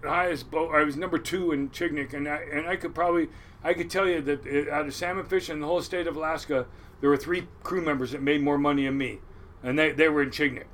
[0.03, 3.29] the highest boat, I was number two in Chignik, and I and I could probably
[3.65, 6.15] I could tell you that uh, out of salmon fishing in the whole state of
[6.15, 6.67] Alaska,
[7.01, 9.21] there were three crew members that made more money than me,
[9.63, 10.65] and they they were in Chignik.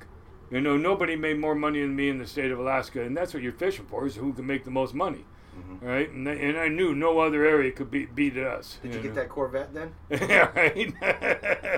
[0.51, 3.33] You know, nobody made more money than me in the state of Alaska, and that's
[3.33, 5.25] what you're fishing for is who can make the most money,
[5.57, 5.85] Mm-hmm.
[5.85, 6.09] right?
[6.09, 8.77] And, they, and I knew no other area could beat beat us.
[8.83, 9.03] Did you know.
[9.03, 9.93] get that Corvette then?
[10.09, 10.93] yeah, right.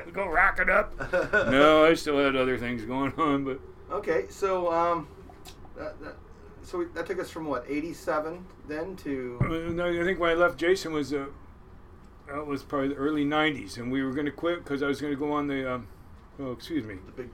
[0.13, 0.93] Go rock it up.
[1.33, 3.59] no, I still had other things going on, but
[3.91, 5.07] Okay, so um,
[5.77, 6.15] that, that,
[6.63, 10.57] so we, that took us from what '87 then to I think when I left
[10.57, 11.27] Jason was uh,
[12.27, 15.01] that was probably the early '90s, and we were going to quit because I was
[15.01, 15.75] going to go on the.
[15.75, 15.87] Um,
[16.39, 16.95] oh, excuse me.
[17.05, 17.29] the big.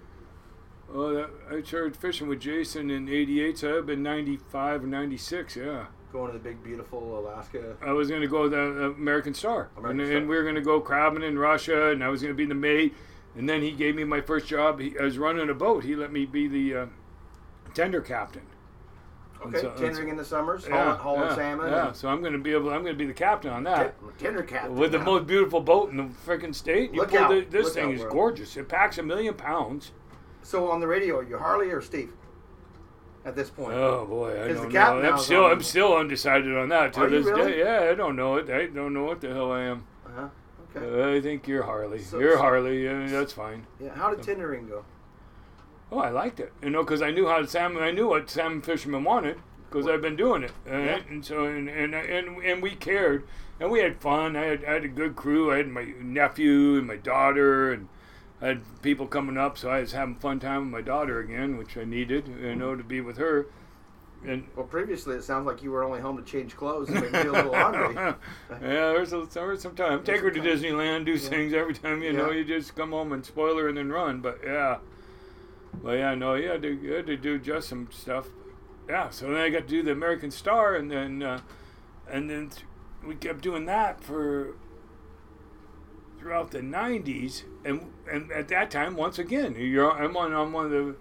[0.93, 5.55] Oh, that, I started fishing with Jason in '88, so I've been '95 or '96.
[5.55, 7.75] Yeah, Going to the big beautiful Alaska.
[7.81, 10.17] I was going to go to the American Star, American and, Star.
[10.17, 12.45] and we were going to go crabbing in Russia, and I was going to be
[12.45, 12.93] the mate.
[13.35, 14.79] And then he gave me my first job.
[14.79, 15.83] He, I was running a boat.
[15.83, 16.85] He let me be the uh,
[17.73, 18.43] tender captain.
[19.47, 21.69] Okay, so- tendering in the summers, Yeah, hauling, yeah, salmon.
[21.71, 22.69] Yeah, and so I'm going to be able.
[22.71, 23.99] I'm going to be the captain on that.
[23.99, 24.75] ten- tender captain.
[24.75, 25.05] With the now.
[25.05, 26.93] most beautiful boat in the freaking state.
[26.93, 27.29] You Look out.
[27.29, 28.11] the- this Look thing out, is bro.
[28.11, 28.55] gorgeous.
[28.57, 29.91] It packs a million pounds.
[30.41, 32.11] So on the radio, are you Harley or Steve?
[33.25, 33.73] At this point.
[33.73, 35.11] Oh boy, I the don't know.
[35.11, 37.53] I'm still, I'm still undecided on that to this really?
[37.53, 37.59] day.
[37.59, 38.49] Yeah, I don't know it.
[38.49, 39.85] I don't know what the hell I am.
[40.05, 40.27] Uh-huh.
[40.75, 41.01] Okay.
[41.01, 41.99] Uh, I think you're Harley.
[41.99, 42.83] So- you're so- Harley.
[42.83, 43.65] Yeah, that's fine.
[43.79, 43.93] yeah.
[43.95, 44.83] How did tendering go?
[45.93, 46.51] Oh, I liked it.
[46.63, 47.83] You know, because I knew how to salmon.
[47.83, 49.37] I knew what Sam Fisherman wanted
[49.69, 50.51] because I've been doing it.
[50.67, 50.99] Uh, Yeah.
[51.07, 53.25] And so, and, and and and we cared,
[53.59, 54.35] and we had fun.
[54.35, 55.51] I had, I had a good crew.
[55.51, 57.89] I had my nephew and my daughter, and
[58.41, 59.57] I had people coming up.
[59.57, 62.27] So I was having fun time with my daughter again, which I needed.
[62.27, 63.45] You know, to be with her.
[64.25, 67.21] and Well, previously it sounds like you were only home to change clothes and maybe
[67.23, 67.93] do a little laundry.
[68.49, 68.57] yeah,
[68.93, 70.03] there's, a, there's some time.
[70.03, 71.29] Take her to Disneyland, do Yeah.
[71.29, 72.31] things every time you know.
[72.31, 74.21] You just come home and spoil her and then run.
[74.21, 74.77] But yeah,
[75.81, 78.27] but yeah, no, you had to, had to do just some stuff.
[78.87, 81.39] Yeah, so then I got to do the American Star, and then uh,
[82.09, 82.65] and then th-
[83.05, 84.55] we kept doing that for
[86.19, 90.65] throughout the '90s, and and at that time, once again, you're I'm on on one
[90.65, 90.95] of the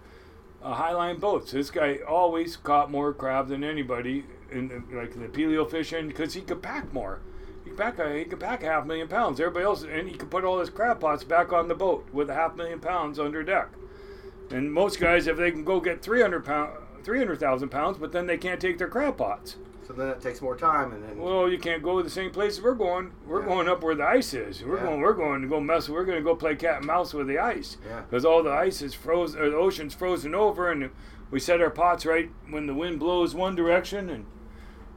[0.63, 1.51] uh, highline boats.
[1.51, 6.33] This guy always caught more crab than anybody in the, like the opilio fishing because
[6.33, 7.19] he could pack more.
[7.63, 9.39] He could pack a, he could pack a half million pounds.
[9.39, 12.29] Everybody else, and he could put all his crab pots back on the boat with
[12.29, 13.69] a half million pounds under deck.
[14.53, 18.37] And most guys, if they can go get 300 pound, 300,000 pounds, but then they
[18.37, 19.57] can't take their crab pots.
[19.85, 22.31] So then it takes more time, and then Well, you can't go to the same
[22.31, 23.11] places we're going.
[23.27, 23.47] We're Yeah.
[23.47, 24.63] going up where the ice is.
[24.63, 24.83] We're Yeah.
[24.83, 25.01] going.
[25.01, 25.89] We're going to go mess.
[25.89, 28.51] We're going to go play cat and mouse with the ice yeah, because all the
[28.51, 30.89] ice is frozen, or the ocean's frozen over, and
[31.31, 34.25] we set our pots right when the wind blows one direction, and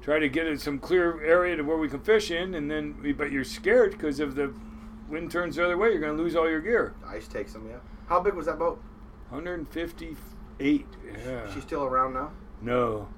[0.03, 2.95] try to get in some clear area to where we can fish in, and then
[3.03, 4.53] we, but you're scared because if the
[5.09, 6.95] wind turns the other way, you're going to lose all your gear.
[7.09, 7.67] ice takes them.
[7.69, 7.79] Yeah.
[8.07, 8.81] How big was that boat?
[9.31, 10.87] 158.
[11.25, 11.53] Yeah.
[11.53, 12.33] She's still around now.
[12.63, 13.09] No,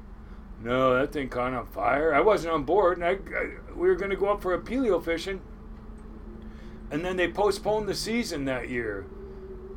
[0.62, 2.14] no, that thing caught on fire.
[2.14, 5.02] I wasn't on board, and I, I we were going to go up for opilio
[5.02, 5.40] fishing,
[6.90, 9.06] and then they postponed the season that year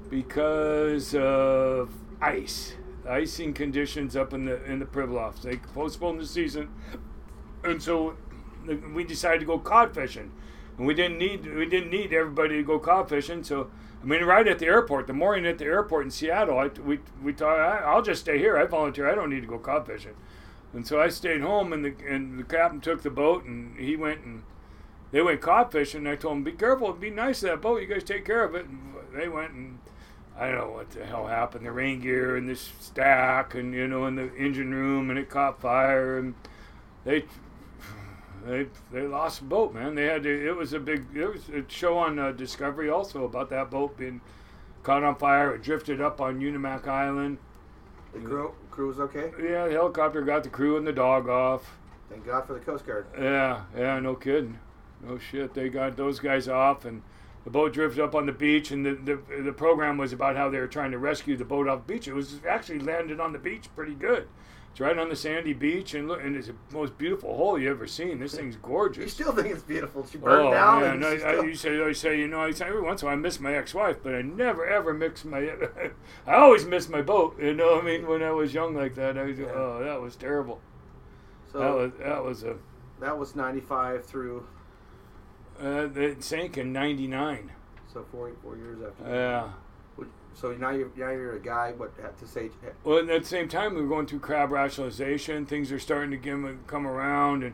[0.09, 1.91] because of
[2.21, 2.73] ice,
[3.07, 5.41] icing conditions up in the in the Pribilofs.
[5.41, 6.69] They postponed the season,
[7.63, 8.15] and so
[8.93, 10.31] we decided to go cod fishing,
[10.77, 13.43] and we didn't need we didn't need everybody to go cod fishing.
[13.43, 13.69] So
[14.01, 16.99] I mean, right at the airport, the morning at the airport in Seattle, I, we
[17.21, 18.57] we thought I, I'll just stay here.
[18.57, 19.09] I volunteer.
[19.09, 20.15] I don't need to go cod fishing,
[20.73, 21.71] and so I stayed home.
[21.71, 24.43] And the and the captain took the boat, and he went and
[25.11, 25.99] they went cod fishing.
[25.99, 27.81] And I told him, be careful, be nice to that boat.
[27.81, 28.65] You guys take care of it.
[28.65, 29.79] And they went and.
[30.39, 31.65] I don't know what the hell happened.
[31.65, 35.29] The rain gear and this stack, and you know, in the engine room, and it
[35.29, 36.33] caught fire, and
[37.03, 37.25] they
[38.45, 39.95] they they lost the boat, man.
[39.95, 40.47] They had to.
[40.47, 41.05] It was a big.
[41.15, 44.21] It was a show on uh, Discovery also about that boat being
[44.83, 45.55] caught on fire.
[45.55, 47.37] It drifted up on Unimak Island.
[48.13, 49.31] The crew, crew was okay.
[49.41, 51.77] Yeah, the helicopter got the crew and the dog off.
[52.09, 53.05] Thank God for the Coast Guard.
[53.17, 54.59] Yeah, yeah, no kidding.
[55.01, 55.53] No shit.
[55.53, 57.01] They got those guys off, and
[57.45, 58.71] the boat drifted up on the beach.
[58.71, 61.67] And the, the the program was about how they were trying to rescue the boat
[61.67, 62.07] off the beach.
[62.07, 64.27] It was actually landed on the beach pretty good.
[64.71, 67.69] It's right on the sandy beach, and look, and it's the most beautiful hole you
[67.69, 68.19] ever seen.
[68.19, 69.03] This thing's gorgeous.
[69.03, 70.07] You still think it's beautiful?
[70.07, 70.81] She burned Oh down.
[70.81, 73.07] man, and I, still- you say, I say, you know, I say every once in
[73.07, 75.39] a while I miss my ex-wife, but I never ever mix my.
[76.25, 77.37] I always miss my boat.
[77.41, 79.47] You know, what I mean, when I was young like that, I was, Yeah.
[79.53, 80.61] oh, that was terrible.
[81.51, 82.55] so that was that was a.
[83.01, 84.47] that was '95 through
[85.61, 87.51] Uh, it sank in '99.
[87.91, 89.03] so four four years after.
[89.13, 89.49] Yeah.
[90.33, 91.73] So now you're now you're a guy.
[91.75, 92.51] What at this age?
[92.83, 95.45] Well, at the same time, we were going through crab rationalization.
[95.45, 97.53] Things are starting to give, come around, and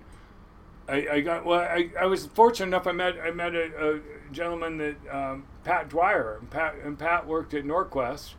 [0.87, 1.59] I, I got well.
[1.59, 2.87] I, I was fortunate enough.
[2.87, 3.99] I met I met a, a
[4.31, 8.35] gentleman that um, Pat Dwyer and Pat and Pat worked at Norquest,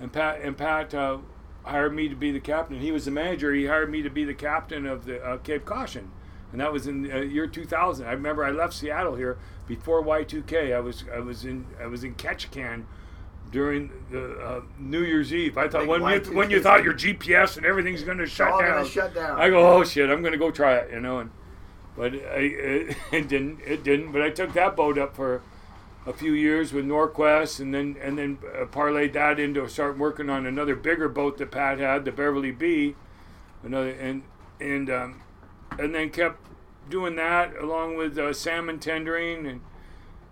[0.00, 1.18] and Pat and Pat uh,
[1.64, 2.80] hired me to be the captain.
[2.80, 3.52] He was the manager.
[3.52, 6.10] He hired me to be the captain of the uh, Cape Caution,
[6.50, 8.06] and that was in uh, year 2000.
[8.06, 10.74] I remember I left Seattle here before Y2K.
[10.74, 12.84] I was I was in I was in Ketchikan
[13.50, 15.58] during the uh, New Year's Eve.
[15.58, 18.50] I thought Big when you when you thought your GPS and everything's going to shut
[18.50, 18.86] all down.
[18.86, 19.40] shut down.
[19.40, 21.18] I go, oh shit, I'm going to go try it, you know.
[21.18, 21.30] And
[21.96, 23.60] but I, it, it didn't.
[23.66, 24.12] It didn't.
[24.12, 25.42] But I took that boat up for
[26.06, 30.30] a few years with Norquest, and then and then uh, parlayed that into start working
[30.30, 32.94] on another bigger boat that Pat had, the Beverly B,
[33.62, 34.22] another and
[34.60, 35.22] and um,
[35.78, 36.46] and then kept
[36.88, 39.46] doing that along with uh, salmon tendering.
[39.46, 39.60] And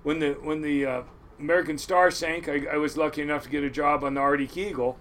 [0.02, 1.02] when the when the uh,
[1.38, 4.56] American Star sank, I, I was lucky enough to get a job on the Arctic
[4.56, 4.98] Eagle.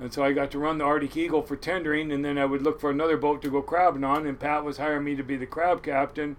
[0.00, 2.62] And so I got to run the Arctic Eagle for tendering, and then I would
[2.62, 4.26] look for another boat to go crabbing on.
[4.26, 6.36] And Pat was hiring me to be the crab captain.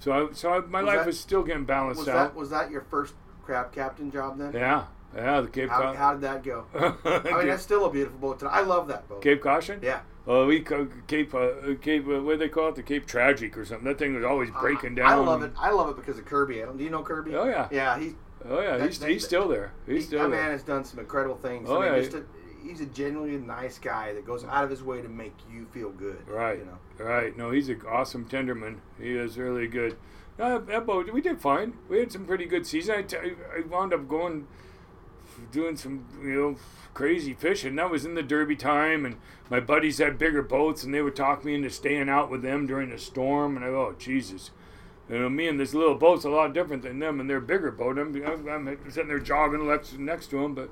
[0.00, 2.14] So, I, so I, my Was life that- was still getting balanced Was out.
[2.14, 4.52] that was that your first crab captain job then?
[4.52, 4.84] Yeah,
[5.16, 5.96] yeah, the Cape How, Cod.
[5.96, 6.66] how did that go?
[7.04, 8.42] I mean, that's still a beautiful boat.
[8.44, 9.22] I love that boat.
[9.22, 9.80] Cape Caution.
[9.82, 10.00] Yeah.
[10.26, 11.48] Oh, we Cape uh,
[11.80, 12.06] Cape.
[12.06, 12.74] Uh, what do they call it?
[12.74, 13.86] The Cape Tragic or something.
[13.88, 15.06] That thing was always breaking I, down.
[15.06, 15.52] I love it.
[15.58, 16.62] I love it because of Kirby.
[16.76, 17.34] Do you know Kirby?
[17.34, 17.66] Oh, yeah.
[17.70, 18.14] Yeah, he.
[18.48, 19.72] Oh yeah, That- he's, that- he's still there.
[19.86, 20.40] He's he- still that there.
[20.42, 21.68] man has done some incredible things.
[21.70, 22.00] Oh, I mean, yeah.
[22.02, 22.24] just a,
[22.62, 25.90] he's a genuinely nice guy that goes out of his way to make you feel
[25.90, 26.26] good.
[26.28, 26.58] Right.
[26.58, 27.04] You know.
[27.04, 27.36] Right.
[27.36, 28.78] No, he's an awesome tenderman.
[29.00, 29.96] He is really good.
[30.38, 31.74] Uh, that boat, we did fine.
[31.88, 32.94] We had some pretty good season.
[32.96, 34.46] I, t- I wound up going,
[35.50, 36.56] doing some, you know,
[36.94, 37.74] crazy fishing.
[37.76, 39.16] That was in the Derby time, and
[39.50, 42.66] my buddies had bigger boats, and they would talk me into staying out with them
[42.68, 43.56] during the storm.
[43.56, 44.52] And I go, oh, Jesus.
[45.08, 47.70] You know, me and this little boat's a lot different than them and their bigger
[47.70, 47.98] boat.
[47.98, 50.68] I'm, I'm, I'm sitting there jogging next, next to them, but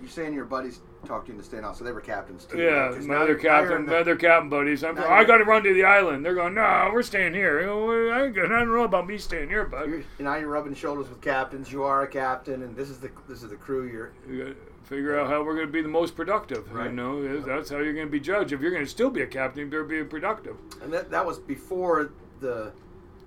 [0.00, 2.58] you're saying your buddies talked you into staying on, so they were captains too.
[2.58, 3.02] Yeah, right?
[3.04, 4.82] my other you're- now you're captain, in my other captain buddies.
[4.84, 6.24] I'm, I got to run to the island.
[6.24, 7.60] They're going, no, we're staying here.
[7.60, 9.88] I, ain't I don't know about me staying here, bud.
[9.88, 11.70] You're, now you're rubbing shoulders with captains.
[11.70, 13.88] You are a captain, and this is the this is the crew.
[13.88, 16.72] You're You figure out how we're going to be the most productive.
[16.72, 16.86] Right.
[16.90, 18.52] You know, that's how you're going to be judged.
[18.52, 20.56] If you're going to still be a captain, you better be productive.
[20.82, 22.72] and that that was before the,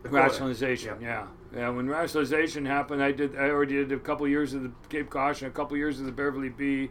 [0.03, 1.27] Rationalization, yeah.
[1.55, 1.69] yeah.
[1.69, 3.35] When rationalization happened, I did.
[3.35, 6.11] I already did a couple years of the Cape Caution, a couple years of the
[6.11, 6.89] Beverly B,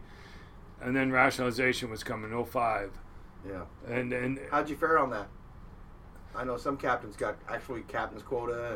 [0.82, 2.44] and then rationalization was coming.
[2.44, 2.90] 05.
[3.48, 3.62] Yeah.
[3.86, 5.28] and and How'd you fare on that?
[6.34, 8.74] I know some captains got actually captain's quota,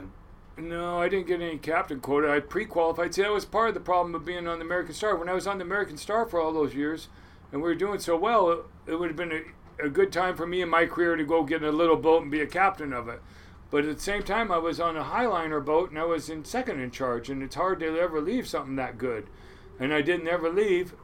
[0.56, 2.32] and No, I didn't get any captain quota.
[2.32, 3.14] I pre-qualified.
[3.14, 5.16] See, that was part of the problem of being on the American Star.
[5.16, 7.08] When I was on the American Star for all those years,
[7.52, 9.32] and we were doing so well, it, it would have been
[9.80, 11.96] a, a good time for me in my career to go get in a little
[11.96, 13.20] boat and be a captain of it.
[13.72, 16.44] But at the same time, I was on a Highliner boat and I was in
[16.44, 19.28] second in charge, and it's hard to ever leave something that good.
[19.80, 20.94] And I didn't ever leave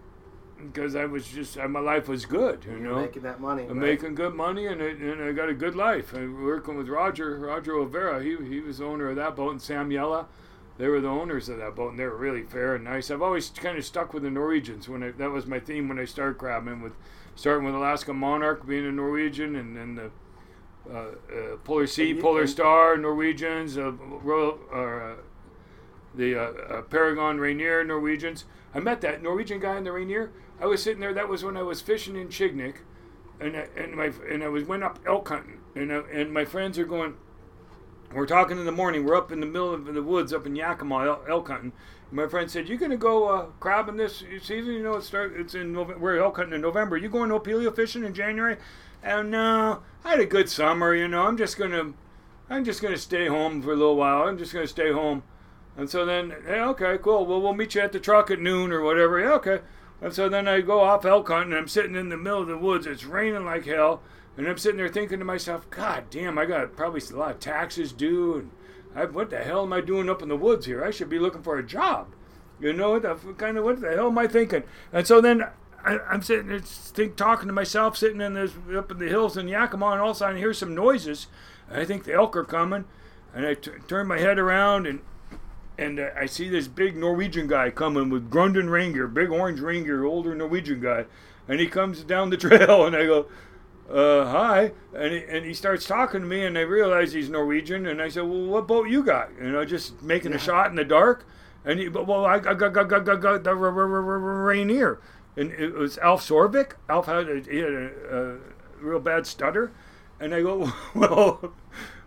[0.63, 3.01] because I was just my life was good, you you're know.
[3.01, 3.63] making that money.
[3.63, 3.93] I'm right?
[3.93, 6.13] making good money and, it, and I got a good life.
[6.13, 9.63] And working with Roger, Roger O'Vera, he, he was the owner of that boat, and
[9.63, 10.27] Sam Yella,
[10.77, 13.11] they were the owners of that boat, and they were really fair and nice.
[13.11, 14.91] I've always kind of stuck with the Norwegians.
[14.91, 16.93] When I, that was my theme when I started crabbing, with
[17.35, 20.11] starting with Alaska Monarch, being a Norwegian, and then the uh, uh,
[21.65, 25.23] Polar Sea, you- Polar Star, Norwegians, uh, Royal, uh,
[26.15, 26.43] the uh,
[26.79, 28.45] uh, Paragon Rainier Norwegians.
[28.75, 30.31] I met that Norwegian guy in the Rainier.
[30.61, 31.15] I was sitting there.
[31.15, 32.77] That was when I was fishing in Chignik,
[33.41, 36.45] and I, and my and I was went up elk hunting, and I, and my
[36.45, 37.15] friends are going.
[38.13, 39.05] We're talking in the morning.
[39.05, 41.73] We're up in the middle of the woods up in Yakima elk hunting.
[42.11, 44.73] My friend said, "You gonna go uh, crabbing this season?
[44.73, 45.35] You know, it start.
[45.37, 46.01] It's in November.
[46.03, 46.97] We're elk hunting in November.
[46.97, 48.57] You going opilio fishing in January?"
[49.03, 50.95] And no, I had a good summer.
[50.95, 51.93] You know, I'm just gonna,
[52.51, 54.23] I'm just gonna stay home for a little while.
[54.23, 55.23] I'm just gonna stay home.
[55.77, 57.25] And so then, yeah, okay, cool.
[57.25, 59.21] Well, we'll meet you at the truck at noon or whatever.
[59.21, 59.61] Yeah, okay.
[60.01, 61.53] And so then I go off elk hunting.
[61.53, 62.87] And I'm sitting in the middle of the woods.
[62.87, 64.03] It's raining like hell.
[64.37, 67.41] And I'm sitting there thinking to myself, God damn, I got probably a lot of
[67.41, 68.35] taxes due.
[68.35, 68.51] And
[68.95, 70.85] I, what the hell am I doing up in the woods here?
[70.85, 72.09] I should be looking for a job.
[72.61, 74.65] You know, what the, kind of what the hell am I thinking?
[74.93, 75.45] And so then
[75.89, 79.37] I, I'm sitting there think, talking to myself, sitting in this up in the hills
[79.37, 81.27] in Yakima, and all of a sudden I hear some noises.
[81.69, 82.85] And I think the elk are coming.
[83.35, 85.01] And I t- turn my head around and
[85.79, 90.05] and uh, I see this big Norwegian guy coming with Grunden Ranger, big orange Ranger,
[90.05, 91.05] older Norwegian guy,
[91.47, 93.27] and he comes down the trail, and I go,
[93.89, 97.87] uh, "Hi," and he, and he starts talking to me, and I realize he's Norwegian,
[97.87, 100.75] and I said, "Well, what boat you got?" You know, just making a shot in
[100.75, 101.25] the dark,
[101.65, 105.01] and he, but well, I got got got got got, got the Rainier,
[105.39, 106.73] and it was Alf Sorvik.
[106.89, 108.37] Alf had a, he had a, a
[108.81, 109.73] real bad stutter,
[110.21, 111.53] and I go, "Well."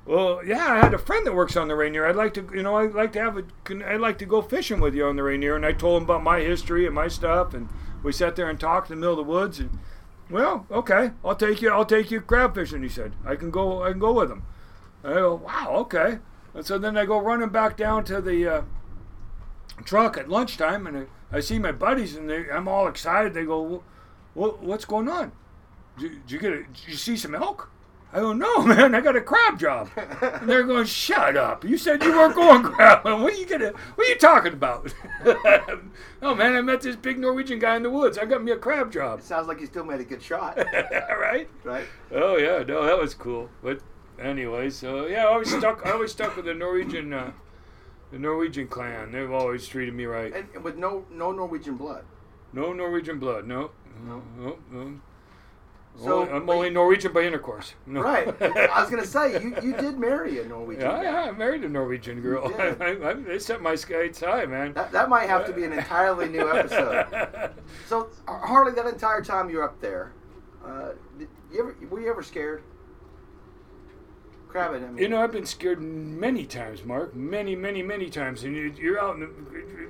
[0.03, 2.07] Well, yeah, I had a friend that works on the Rainier.
[2.07, 3.43] I'd like to, you know, I'd like to have a,
[3.85, 5.55] I'd like to go fishing with you on the Rainier.
[5.55, 7.69] And I told him about my history and my stuff, and
[8.01, 9.59] we sat there and talked in the middle of the woods.
[9.59, 9.77] And
[10.27, 12.81] well, okay, I'll take you, I'll take you crab fishing.
[12.81, 14.43] He said, I can go, I can go with him.
[15.03, 16.17] And I go, wow, okay.
[16.55, 18.61] And so then I go running back down to the uh,
[19.85, 23.33] truck at lunchtime, and I, I see my buddies, and they, I'm all excited.
[23.33, 23.83] They go,
[24.33, 25.31] what, what's going on?
[25.97, 27.71] Did, did you get, a, did you see some elk?
[28.13, 29.89] I go, no, man, I got a crab job.
[29.95, 31.63] And they're going, shut up.
[31.63, 33.21] You said you weren't going crabbing.
[33.21, 33.71] What are you gonna?
[33.95, 34.93] What are you talking about?
[36.21, 38.17] oh man, I met this big Norwegian guy in the woods.
[38.17, 39.19] I got me a crab job.
[39.19, 41.47] It sounds like you still made a good shot, right?
[41.63, 41.85] right?
[42.11, 43.49] Oh yeah, no, that was cool.
[43.63, 43.79] But
[44.19, 45.85] anyway, so yeah, I always stuck.
[45.85, 47.31] I always stuck with the Norwegian, uh,
[48.11, 49.11] the Norwegian clan.
[49.11, 50.33] They've always treated me right.
[50.33, 52.03] And, with no no Norwegian blood.
[52.53, 53.47] No Norwegian blood.
[53.47, 53.71] No,
[54.05, 54.57] no, no.
[54.71, 54.99] no.
[56.01, 57.73] So Only- I'm only Norwegian by intercourse.
[57.85, 58.01] No.
[58.01, 58.27] right.
[58.41, 60.83] I was gonna say you, you did marry a Norwegian.
[60.89, 62.53] Yeah, yeah, I married a Norwegian girl.
[62.59, 62.75] I.
[62.83, 64.73] I, I, they set my skates high, man.
[64.73, 67.51] That, that might have to be an entirely new episode.
[67.87, 70.13] So Harley, that entire time you were up there,
[70.65, 72.63] uh, did you ever were you ever scared?
[74.51, 74.97] Crabbing, I mean.
[74.97, 77.15] You know, I've been scared many times, Mark.
[77.15, 78.43] Many, many, many times.
[78.43, 79.27] And you, you're out in the,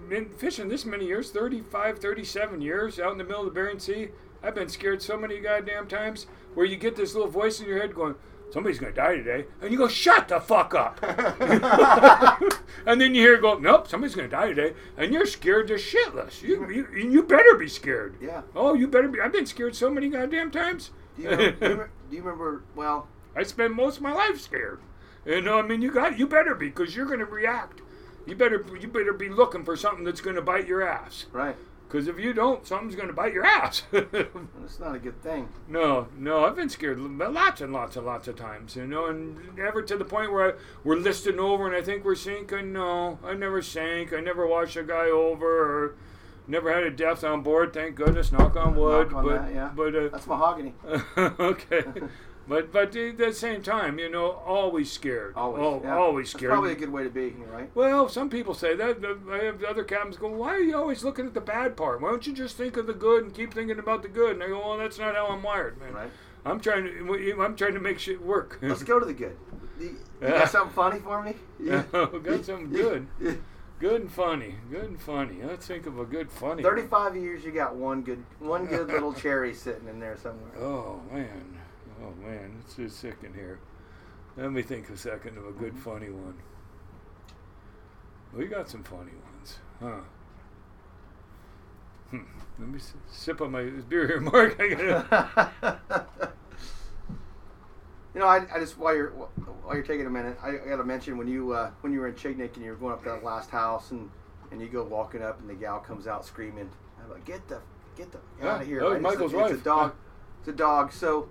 [0.08, 3.80] been fishing this many years 35, 37 years out in the middle of the Bering
[3.80, 4.10] Sea.
[4.44, 7.80] I've been scared so many goddamn times where you get this little voice in your
[7.80, 8.14] head going,
[8.52, 9.46] somebody's going to die today.
[9.62, 11.00] And you go, shut the fuck up.
[12.86, 14.76] and then you hear it go, nope, somebody's going to die today.
[14.96, 16.44] And you're scared to shitless.
[16.44, 18.18] You, you, you better be scared.
[18.22, 18.42] Yeah.
[18.56, 19.20] Oh, you better be.
[19.20, 20.92] I've been scared so many goddamn times.
[21.18, 22.64] Do you, remember, do, you remember, do you remember?
[22.76, 24.80] Well, I spend most of my life scared.
[25.26, 27.82] And I mean, you got you better be because you're going to react.
[28.26, 31.26] You better you better be looking for something that's going to bite your ass.
[31.32, 31.56] right.
[31.88, 33.84] Because if you don't, something's going to bite your ass.
[33.92, 35.50] That's not a good thing.
[35.68, 38.78] no, no, I've been scared lots and lots and lots of times.
[38.78, 42.06] You know, and ever to the point where I, we're listing over and I think
[42.06, 42.72] we're sinking.
[42.72, 44.14] No, I never sank.
[44.14, 45.46] I never washed a guy over.
[45.46, 45.96] Or
[46.48, 48.32] never had a death on board, thank goodness.
[48.32, 49.12] Knock on wood.
[49.12, 49.72] Knock on but that, yeah.
[49.76, 50.74] but uh, That's mahogany.
[51.18, 51.84] okay.
[52.52, 55.36] But but at the same time, you know, always scared.
[55.38, 55.62] Always.
[55.62, 55.96] Al- yeah.
[55.96, 56.52] always That's scared.
[56.52, 57.74] probably a good way to be, right?
[57.74, 58.98] Well, some people say that.
[59.32, 62.02] I have other captains go, "Why are you always looking at the bad part?
[62.02, 64.44] Why don't you just think of the good and keep thinking about the good?" And
[64.44, 65.94] I go, "Well, that's not how I'm wired, man.
[65.94, 66.12] Right.
[66.46, 67.42] I'm trying to.
[67.42, 68.60] I'm trying to make shit work.
[68.62, 69.38] Let's go to the good.
[69.80, 71.36] You, you got something funny for me?
[71.58, 73.08] Yeah, got something good.
[73.80, 74.56] Good and funny.
[74.70, 75.38] Good and funny.
[75.42, 76.64] Let's think of a good funny.
[76.64, 76.64] one.
[76.64, 80.52] Thirty-five years, you got one good, one good little cherry sitting in there somewhere.
[80.60, 81.61] Oh man.
[82.02, 82.58] Oh man.
[82.62, 83.60] It's just sick in here.
[84.38, 85.82] Let me think a second of a good Mm-hmm.
[85.82, 86.36] funny one.
[88.34, 90.00] We got some funny ones, huh?
[92.12, 92.24] Hmm.
[92.60, 94.58] Let me s- sip on my beer here, Mark.
[98.14, 100.78] You know, I, I just while you're while you're taking a minute, I, I got
[100.78, 103.04] to mention when you uh, when you were in Chignik and you were going up
[103.06, 104.10] that last house and
[104.52, 106.70] and you go walking up and the gal comes out screaming,
[107.02, 107.62] I'm like, get the
[107.96, 108.82] get the Yeah, out of here!
[108.82, 108.96] that was?
[108.98, 109.64] It's a- Michael's it's, a, wife.
[109.64, 109.94] dog.
[110.40, 110.92] It's a dog.
[110.92, 111.30] So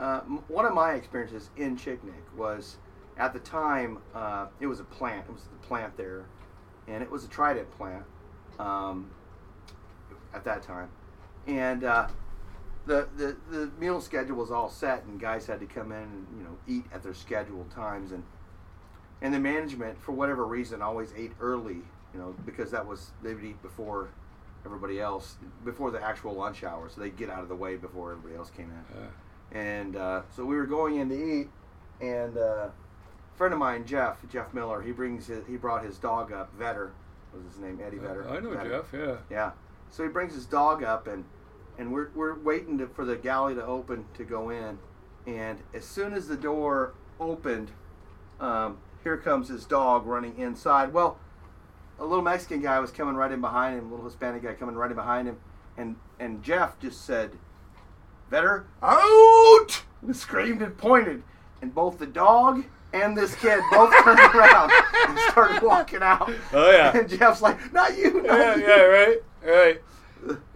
[0.00, 2.76] uh, one of my experiences in Chignik was
[3.16, 5.24] at the time uh, it was a plant.
[5.28, 6.24] It was the plant there,
[6.86, 8.04] and it was a Trident plant
[8.58, 9.10] um,
[10.34, 10.88] at that time,
[11.46, 11.84] and.
[11.84, 12.08] Uh,
[12.86, 16.26] the, the the meal schedule was all set and guys had to come in and
[16.38, 18.22] you know eat at their scheduled times and
[19.20, 21.82] and the management for whatever reason always ate early
[22.14, 24.08] you know because that was they would eat before
[24.64, 25.36] everybody else
[25.66, 28.50] before the actual lunch hour so they'd get out of the way before everybody else
[28.50, 29.06] came in Uh,
[29.52, 31.48] and uh, so we were going in to eat
[32.00, 32.72] and uh, a
[33.36, 36.90] friend of mine jeff jeff miller he brings his, he brought his dog up vetter
[37.34, 38.70] was his name eddie vetter I know Vetter.
[38.70, 38.92] Jeff.
[38.92, 39.16] Yeah.
[39.30, 39.50] Yeah.
[39.90, 41.24] So he brings his dog up and
[41.78, 44.78] and we're we're waiting to, for the galley to open to go in,
[45.26, 47.70] and as soon as the door opened,
[48.40, 50.92] um, here comes his dog running inside.
[50.92, 51.18] Well,
[52.00, 54.74] a little Mexican guy was coming right in behind him, a little Hispanic guy coming
[54.74, 55.38] right in behind him,
[55.76, 57.30] and and Jeff just said,
[58.30, 61.22] "Vetter out!" and screamed and pointed,
[61.62, 62.64] and both the dog.
[62.92, 64.72] And this kid both turned around
[65.08, 66.32] and started walking out.
[66.54, 66.96] Oh yeah.
[66.96, 69.82] And Jeff's like, "Not you, not yeah, you." yeah, right, right.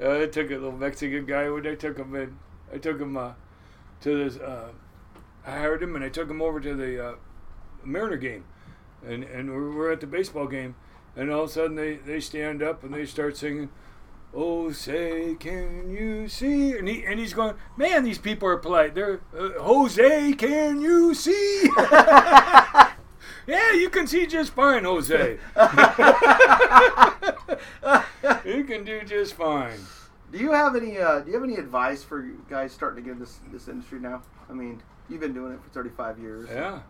[0.03, 2.39] Uh, I took a little Mexican guy when I took him in.
[2.73, 3.33] I took him uh,
[4.01, 4.39] to this.
[4.41, 4.71] Uh,
[5.47, 7.15] I hired him and I took him over to the uh,
[7.85, 8.45] Mariner game,
[9.07, 10.75] and and we're, we're at the baseball game,
[11.17, 13.69] and all of a sudden they they stand up and they start singing.
[14.35, 16.73] Oh, say, can you see?
[16.73, 18.95] And he and he's going, man, these people are polite.
[18.95, 21.69] They're uh, Jose, can you see?
[23.47, 25.39] yeah, you can see just fine, Jose.
[28.45, 29.79] you can do just fine.
[30.31, 30.99] Do you have any?
[30.99, 34.01] Uh, do you have any advice for guys starting to get in this this industry
[34.01, 34.23] now?
[34.49, 36.49] I mean, you've been doing it for 35 years.
[36.51, 36.81] Yeah.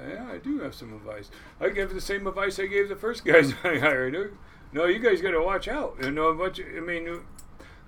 [0.00, 1.30] Yeah, I do have some advice.
[1.60, 4.36] I give the same advice I gave the first guys I hired.
[4.72, 5.96] No, you guys got to watch out.
[6.02, 6.58] You know what?
[6.60, 7.20] I mean,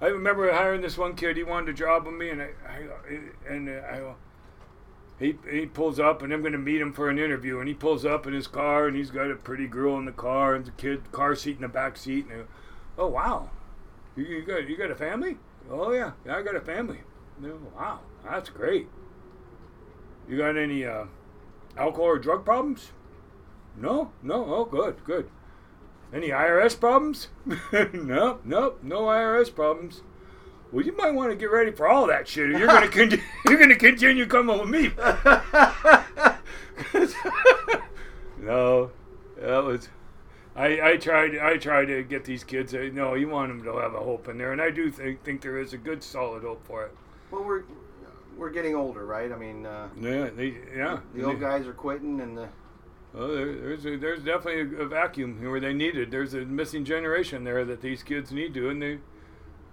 [0.00, 1.36] I remember hiring this one kid.
[1.36, 4.14] He wanted a job with me, and I, I and I,
[5.18, 7.58] he he pulls up, and I'm going to meet him for an interview.
[7.58, 10.12] And he pulls up in his car, and he's got a pretty girl in the
[10.12, 12.26] car, and the kid car seat in the back seat.
[12.30, 12.44] And I
[12.96, 13.50] oh wow,
[14.16, 15.36] you, you got you got a family?
[15.70, 17.00] Oh yeah, yeah, I got a family.
[17.76, 18.88] Wow, that's great.
[20.28, 21.06] You got any uh,
[21.76, 22.92] alcohol or drug problems?
[23.76, 24.44] No, no.
[24.44, 25.30] Oh, good, good.
[26.12, 27.28] Any IRS problems?
[27.92, 30.02] no, no, no IRS problems.
[30.72, 32.50] Well, you might want to get ready for all that shit.
[32.50, 34.90] You're gonna con- you're gonna continue coming with me.
[38.38, 38.90] no,
[39.40, 39.88] that was.
[40.56, 42.74] I, I tried I tried to get these kids.
[42.74, 45.22] uh, No, you want them to have a hope in there, and I do think
[45.22, 46.96] think there is a good solid hope for it.
[47.30, 47.62] Well, we're
[48.36, 49.30] we're getting older, right?
[49.30, 51.00] I mean, uh, Yeah, they, yeah.
[51.14, 52.48] the old guys are quitting, and the
[53.12, 56.11] Well, there, there's a, there's definitely a, a vacuum where they need it.
[56.11, 58.98] There's a missing generation there that these kids need to, and they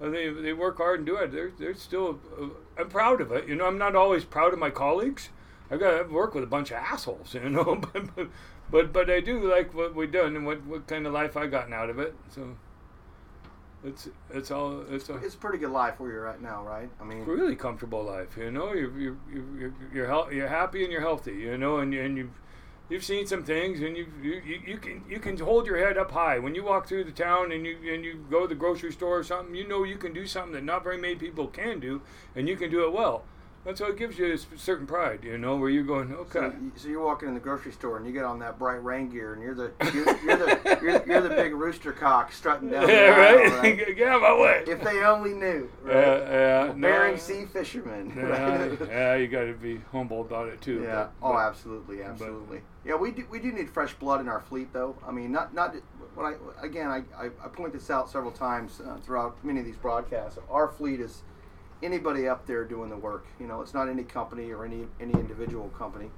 [0.01, 1.31] uh, they they work hard and do it.
[1.31, 2.19] They're they're still.
[2.39, 2.47] Uh,
[2.79, 3.47] I'm proud of it.
[3.47, 5.29] You know, I'm not always proud of my colleagues.
[5.69, 7.33] I've got to work with a bunch of assholes.
[7.43, 8.27] You know, but but
[8.71, 11.51] but, but I do like what we've done and what, what kind of life I've
[11.51, 12.15] gotten out of it.
[12.29, 12.57] So
[13.83, 16.89] it's it's all it's a it's a pretty good life where you're at now, right?
[16.99, 18.35] I mean, really comfortable life.
[18.38, 21.33] You know, you're you're you're you're, you're happy and you're healthy.
[21.33, 22.41] You know, and and you've
[22.89, 26.11] you've seen some things, and you you, you can you can hold your head up
[26.11, 28.91] high when you walk through the town and you and you go to the grocery
[28.91, 29.55] store or something.
[29.55, 32.01] You know, you can do something that not very many people can do,
[32.35, 33.23] and you can do it well.
[33.68, 35.26] That's what it gives you a certain pride.
[35.26, 36.39] You know, where you're going, okay.
[36.39, 39.09] So, so you're walking in the grocery store and you get on that bright rain
[39.09, 42.88] gear and you're the you're, you're the you're, you're the big rooster cock strutting down
[42.88, 43.78] the yeah, aisle, right.
[43.78, 43.78] right?
[43.97, 44.63] Get out of my way.
[44.65, 46.32] If they only knew, Yeah, right?
[46.68, 46.74] yeah.
[46.78, 46.88] no.
[46.88, 48.13] Bering Sea fishermen.
[48.15, 48.80] Yeah, right?
[48.88, 50.84] yeah, you got to be humble about it too.
[50.84, 51.09] Yeah.
[51.20, 52.61] but- oh, but- absolutely, absolutely.
[52.86, 54.95] yeah, we do we do need fresh blood in our fleet, though.
[55.05, 55.76] I mean, not not
[56.15, 59.65] when I again I, I, I point this out several times uh, throughout many of
[59.65, 60.39] these broadcasts.
[60.49, 61.24] Our fleet is
[61.84, 63.25] anybody up there doing the work.
[63.39, 66.09] You know, it's not any company or any any individual company.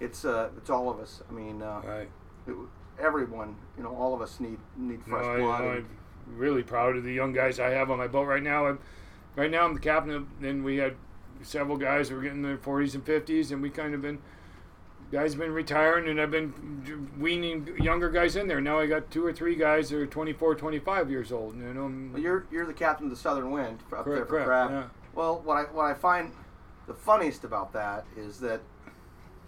[0.00, 1.22] It's uh, it's all of us.
[1.28, 2.08] I mean, uh, Right.
[2.46, 2.54] it,
[3.00, 3.56] everyone.
[3.76, 5.62] You know, all of us need need No, fresh I, blood.
[5.62, 5.86] I'm
[6.26, 8.66] really proud of the young guys I have on my boat right now.
[8.66, 8.78] I'm,
[9.36, 10.12] right now, I'm the captain.
[10.12, 10.94] Of, then we had
[11.42, 14.18] several guys who were getting in their 40s and 50s, and we kind of been
[15.10, 18.60] guys been retiring, and I've been weaning younger guys in there.
[18.60, 21.56] Now I got two or three guys that are 24, 25 years old.
[21.56, 24.46] You know, well, you're you're the captain of the Southern Wind up there for correct,
[24.46, 24.90] crab.
[25.14, 26.32] Well, what I what I find
[26.86, 28.60] the funniest about that is that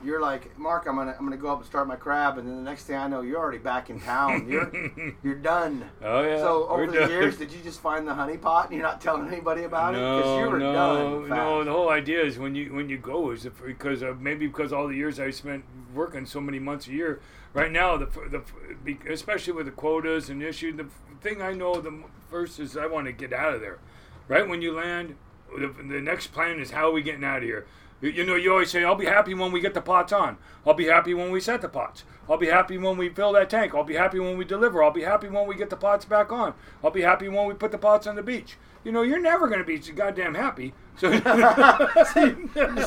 [0.02, 0.86] you're like Mark.
[0.86, 2.96] I'm gonna I'm gonna go up and start my crab, and then the next thing
[2.96, 4.48] I know, you're already back in town.
[4.48, 5.84] You're you're done.
[6.02, 6.38] oh yeah.
[6.38, 7.10] so over the done.
[7.10, 9.98] years, did you just find the honey pot and you're not telling anybody about it?
[9.98, 11.28] No, you were no, done.
[11.28, 11.64] no.
[11.64, 14.72] The whole idea is when you when you go is if, because of, maybe because
[14.72, 17.20] all the years I spent working so many months a year.
[17.52, 20.86] Right now, the the especially with the quotas and issue, the
[21.20, 23.78] thing I know the first is I want to get out of there.
[24.28, 25.16] Right when you land,
[25.58, 27.66] the, the next plan is how are we getting out of here.
[28.00, 30.38] You, you know, you always say, "I'll be happy when we get the pots on.
[30.66, 32.04] I'll be happy when we set the pots.
[32.28, 33.74] I'll be happy when we fill that tank.
[33.74, 34.82] I'll be happy when we deliver.
[34.82, 36.54] I'll be happy when we get the pots back on.
[36.82, 39.46] I'll be happy when we put the pots on the beach." You know, you're never
[39.46, 40.72] going to be goddamn happy.
[40.96, 41.24] So just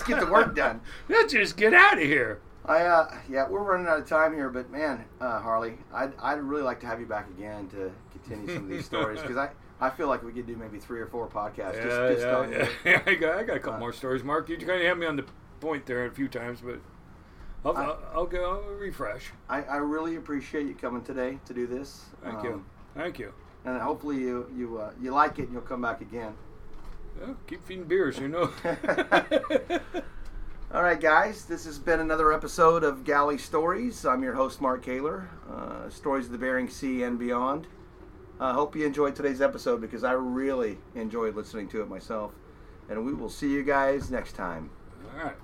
[0.07, 0.81] get the work done.
[1.07, 2.39] Let's just get out of here.
[2.65, 6.39] I uh, yeah, we're running out of time here, but man, uh, Harley, I'd, I'd
[6.39, 9.49] really like to have you back again to continue some of these stories because I,
[9.85, 11.75] I feel like we could do maybe three or four podcasts.
[11.75, 12.51] just, Yeah, just yeah, on
[12.85, 13.01] yeah.
[13.05, 14.49] I got, I got a couple Uh, more stories, Mark.
[14.49, 15.25] You kind of had me on the
[15.59, 16.79] point there a few times, but
[17.65, 19.31] I'll, I- I'll, I'll go I'll refresh.
[19.49, 22.03] I, I really appreciate you coming today to do this.
[22.23, 22.65] Thank Um, you,
[22.95, 23.33] thank you.
[23.65, 26.33] And hopefully you you uh, you like it and you'll come back again.
[27.21, 28.51] Yeah, keep feeding beers, you know.
[30.73, 34.05] All right, guys, this has been another episode of Galley Stories.
[34.05, 35.29] I'm your host, Mark Kaler.
[35.49, 37.67] Uh, stories of the Bering Sea and beyond.
[38.39, 42.33] I hope you enjoyed today's episode because I really enjoyed listening to it myself.
[42.89, 44.69] And we will see you guys next time.
[45.17, 45.35] All right.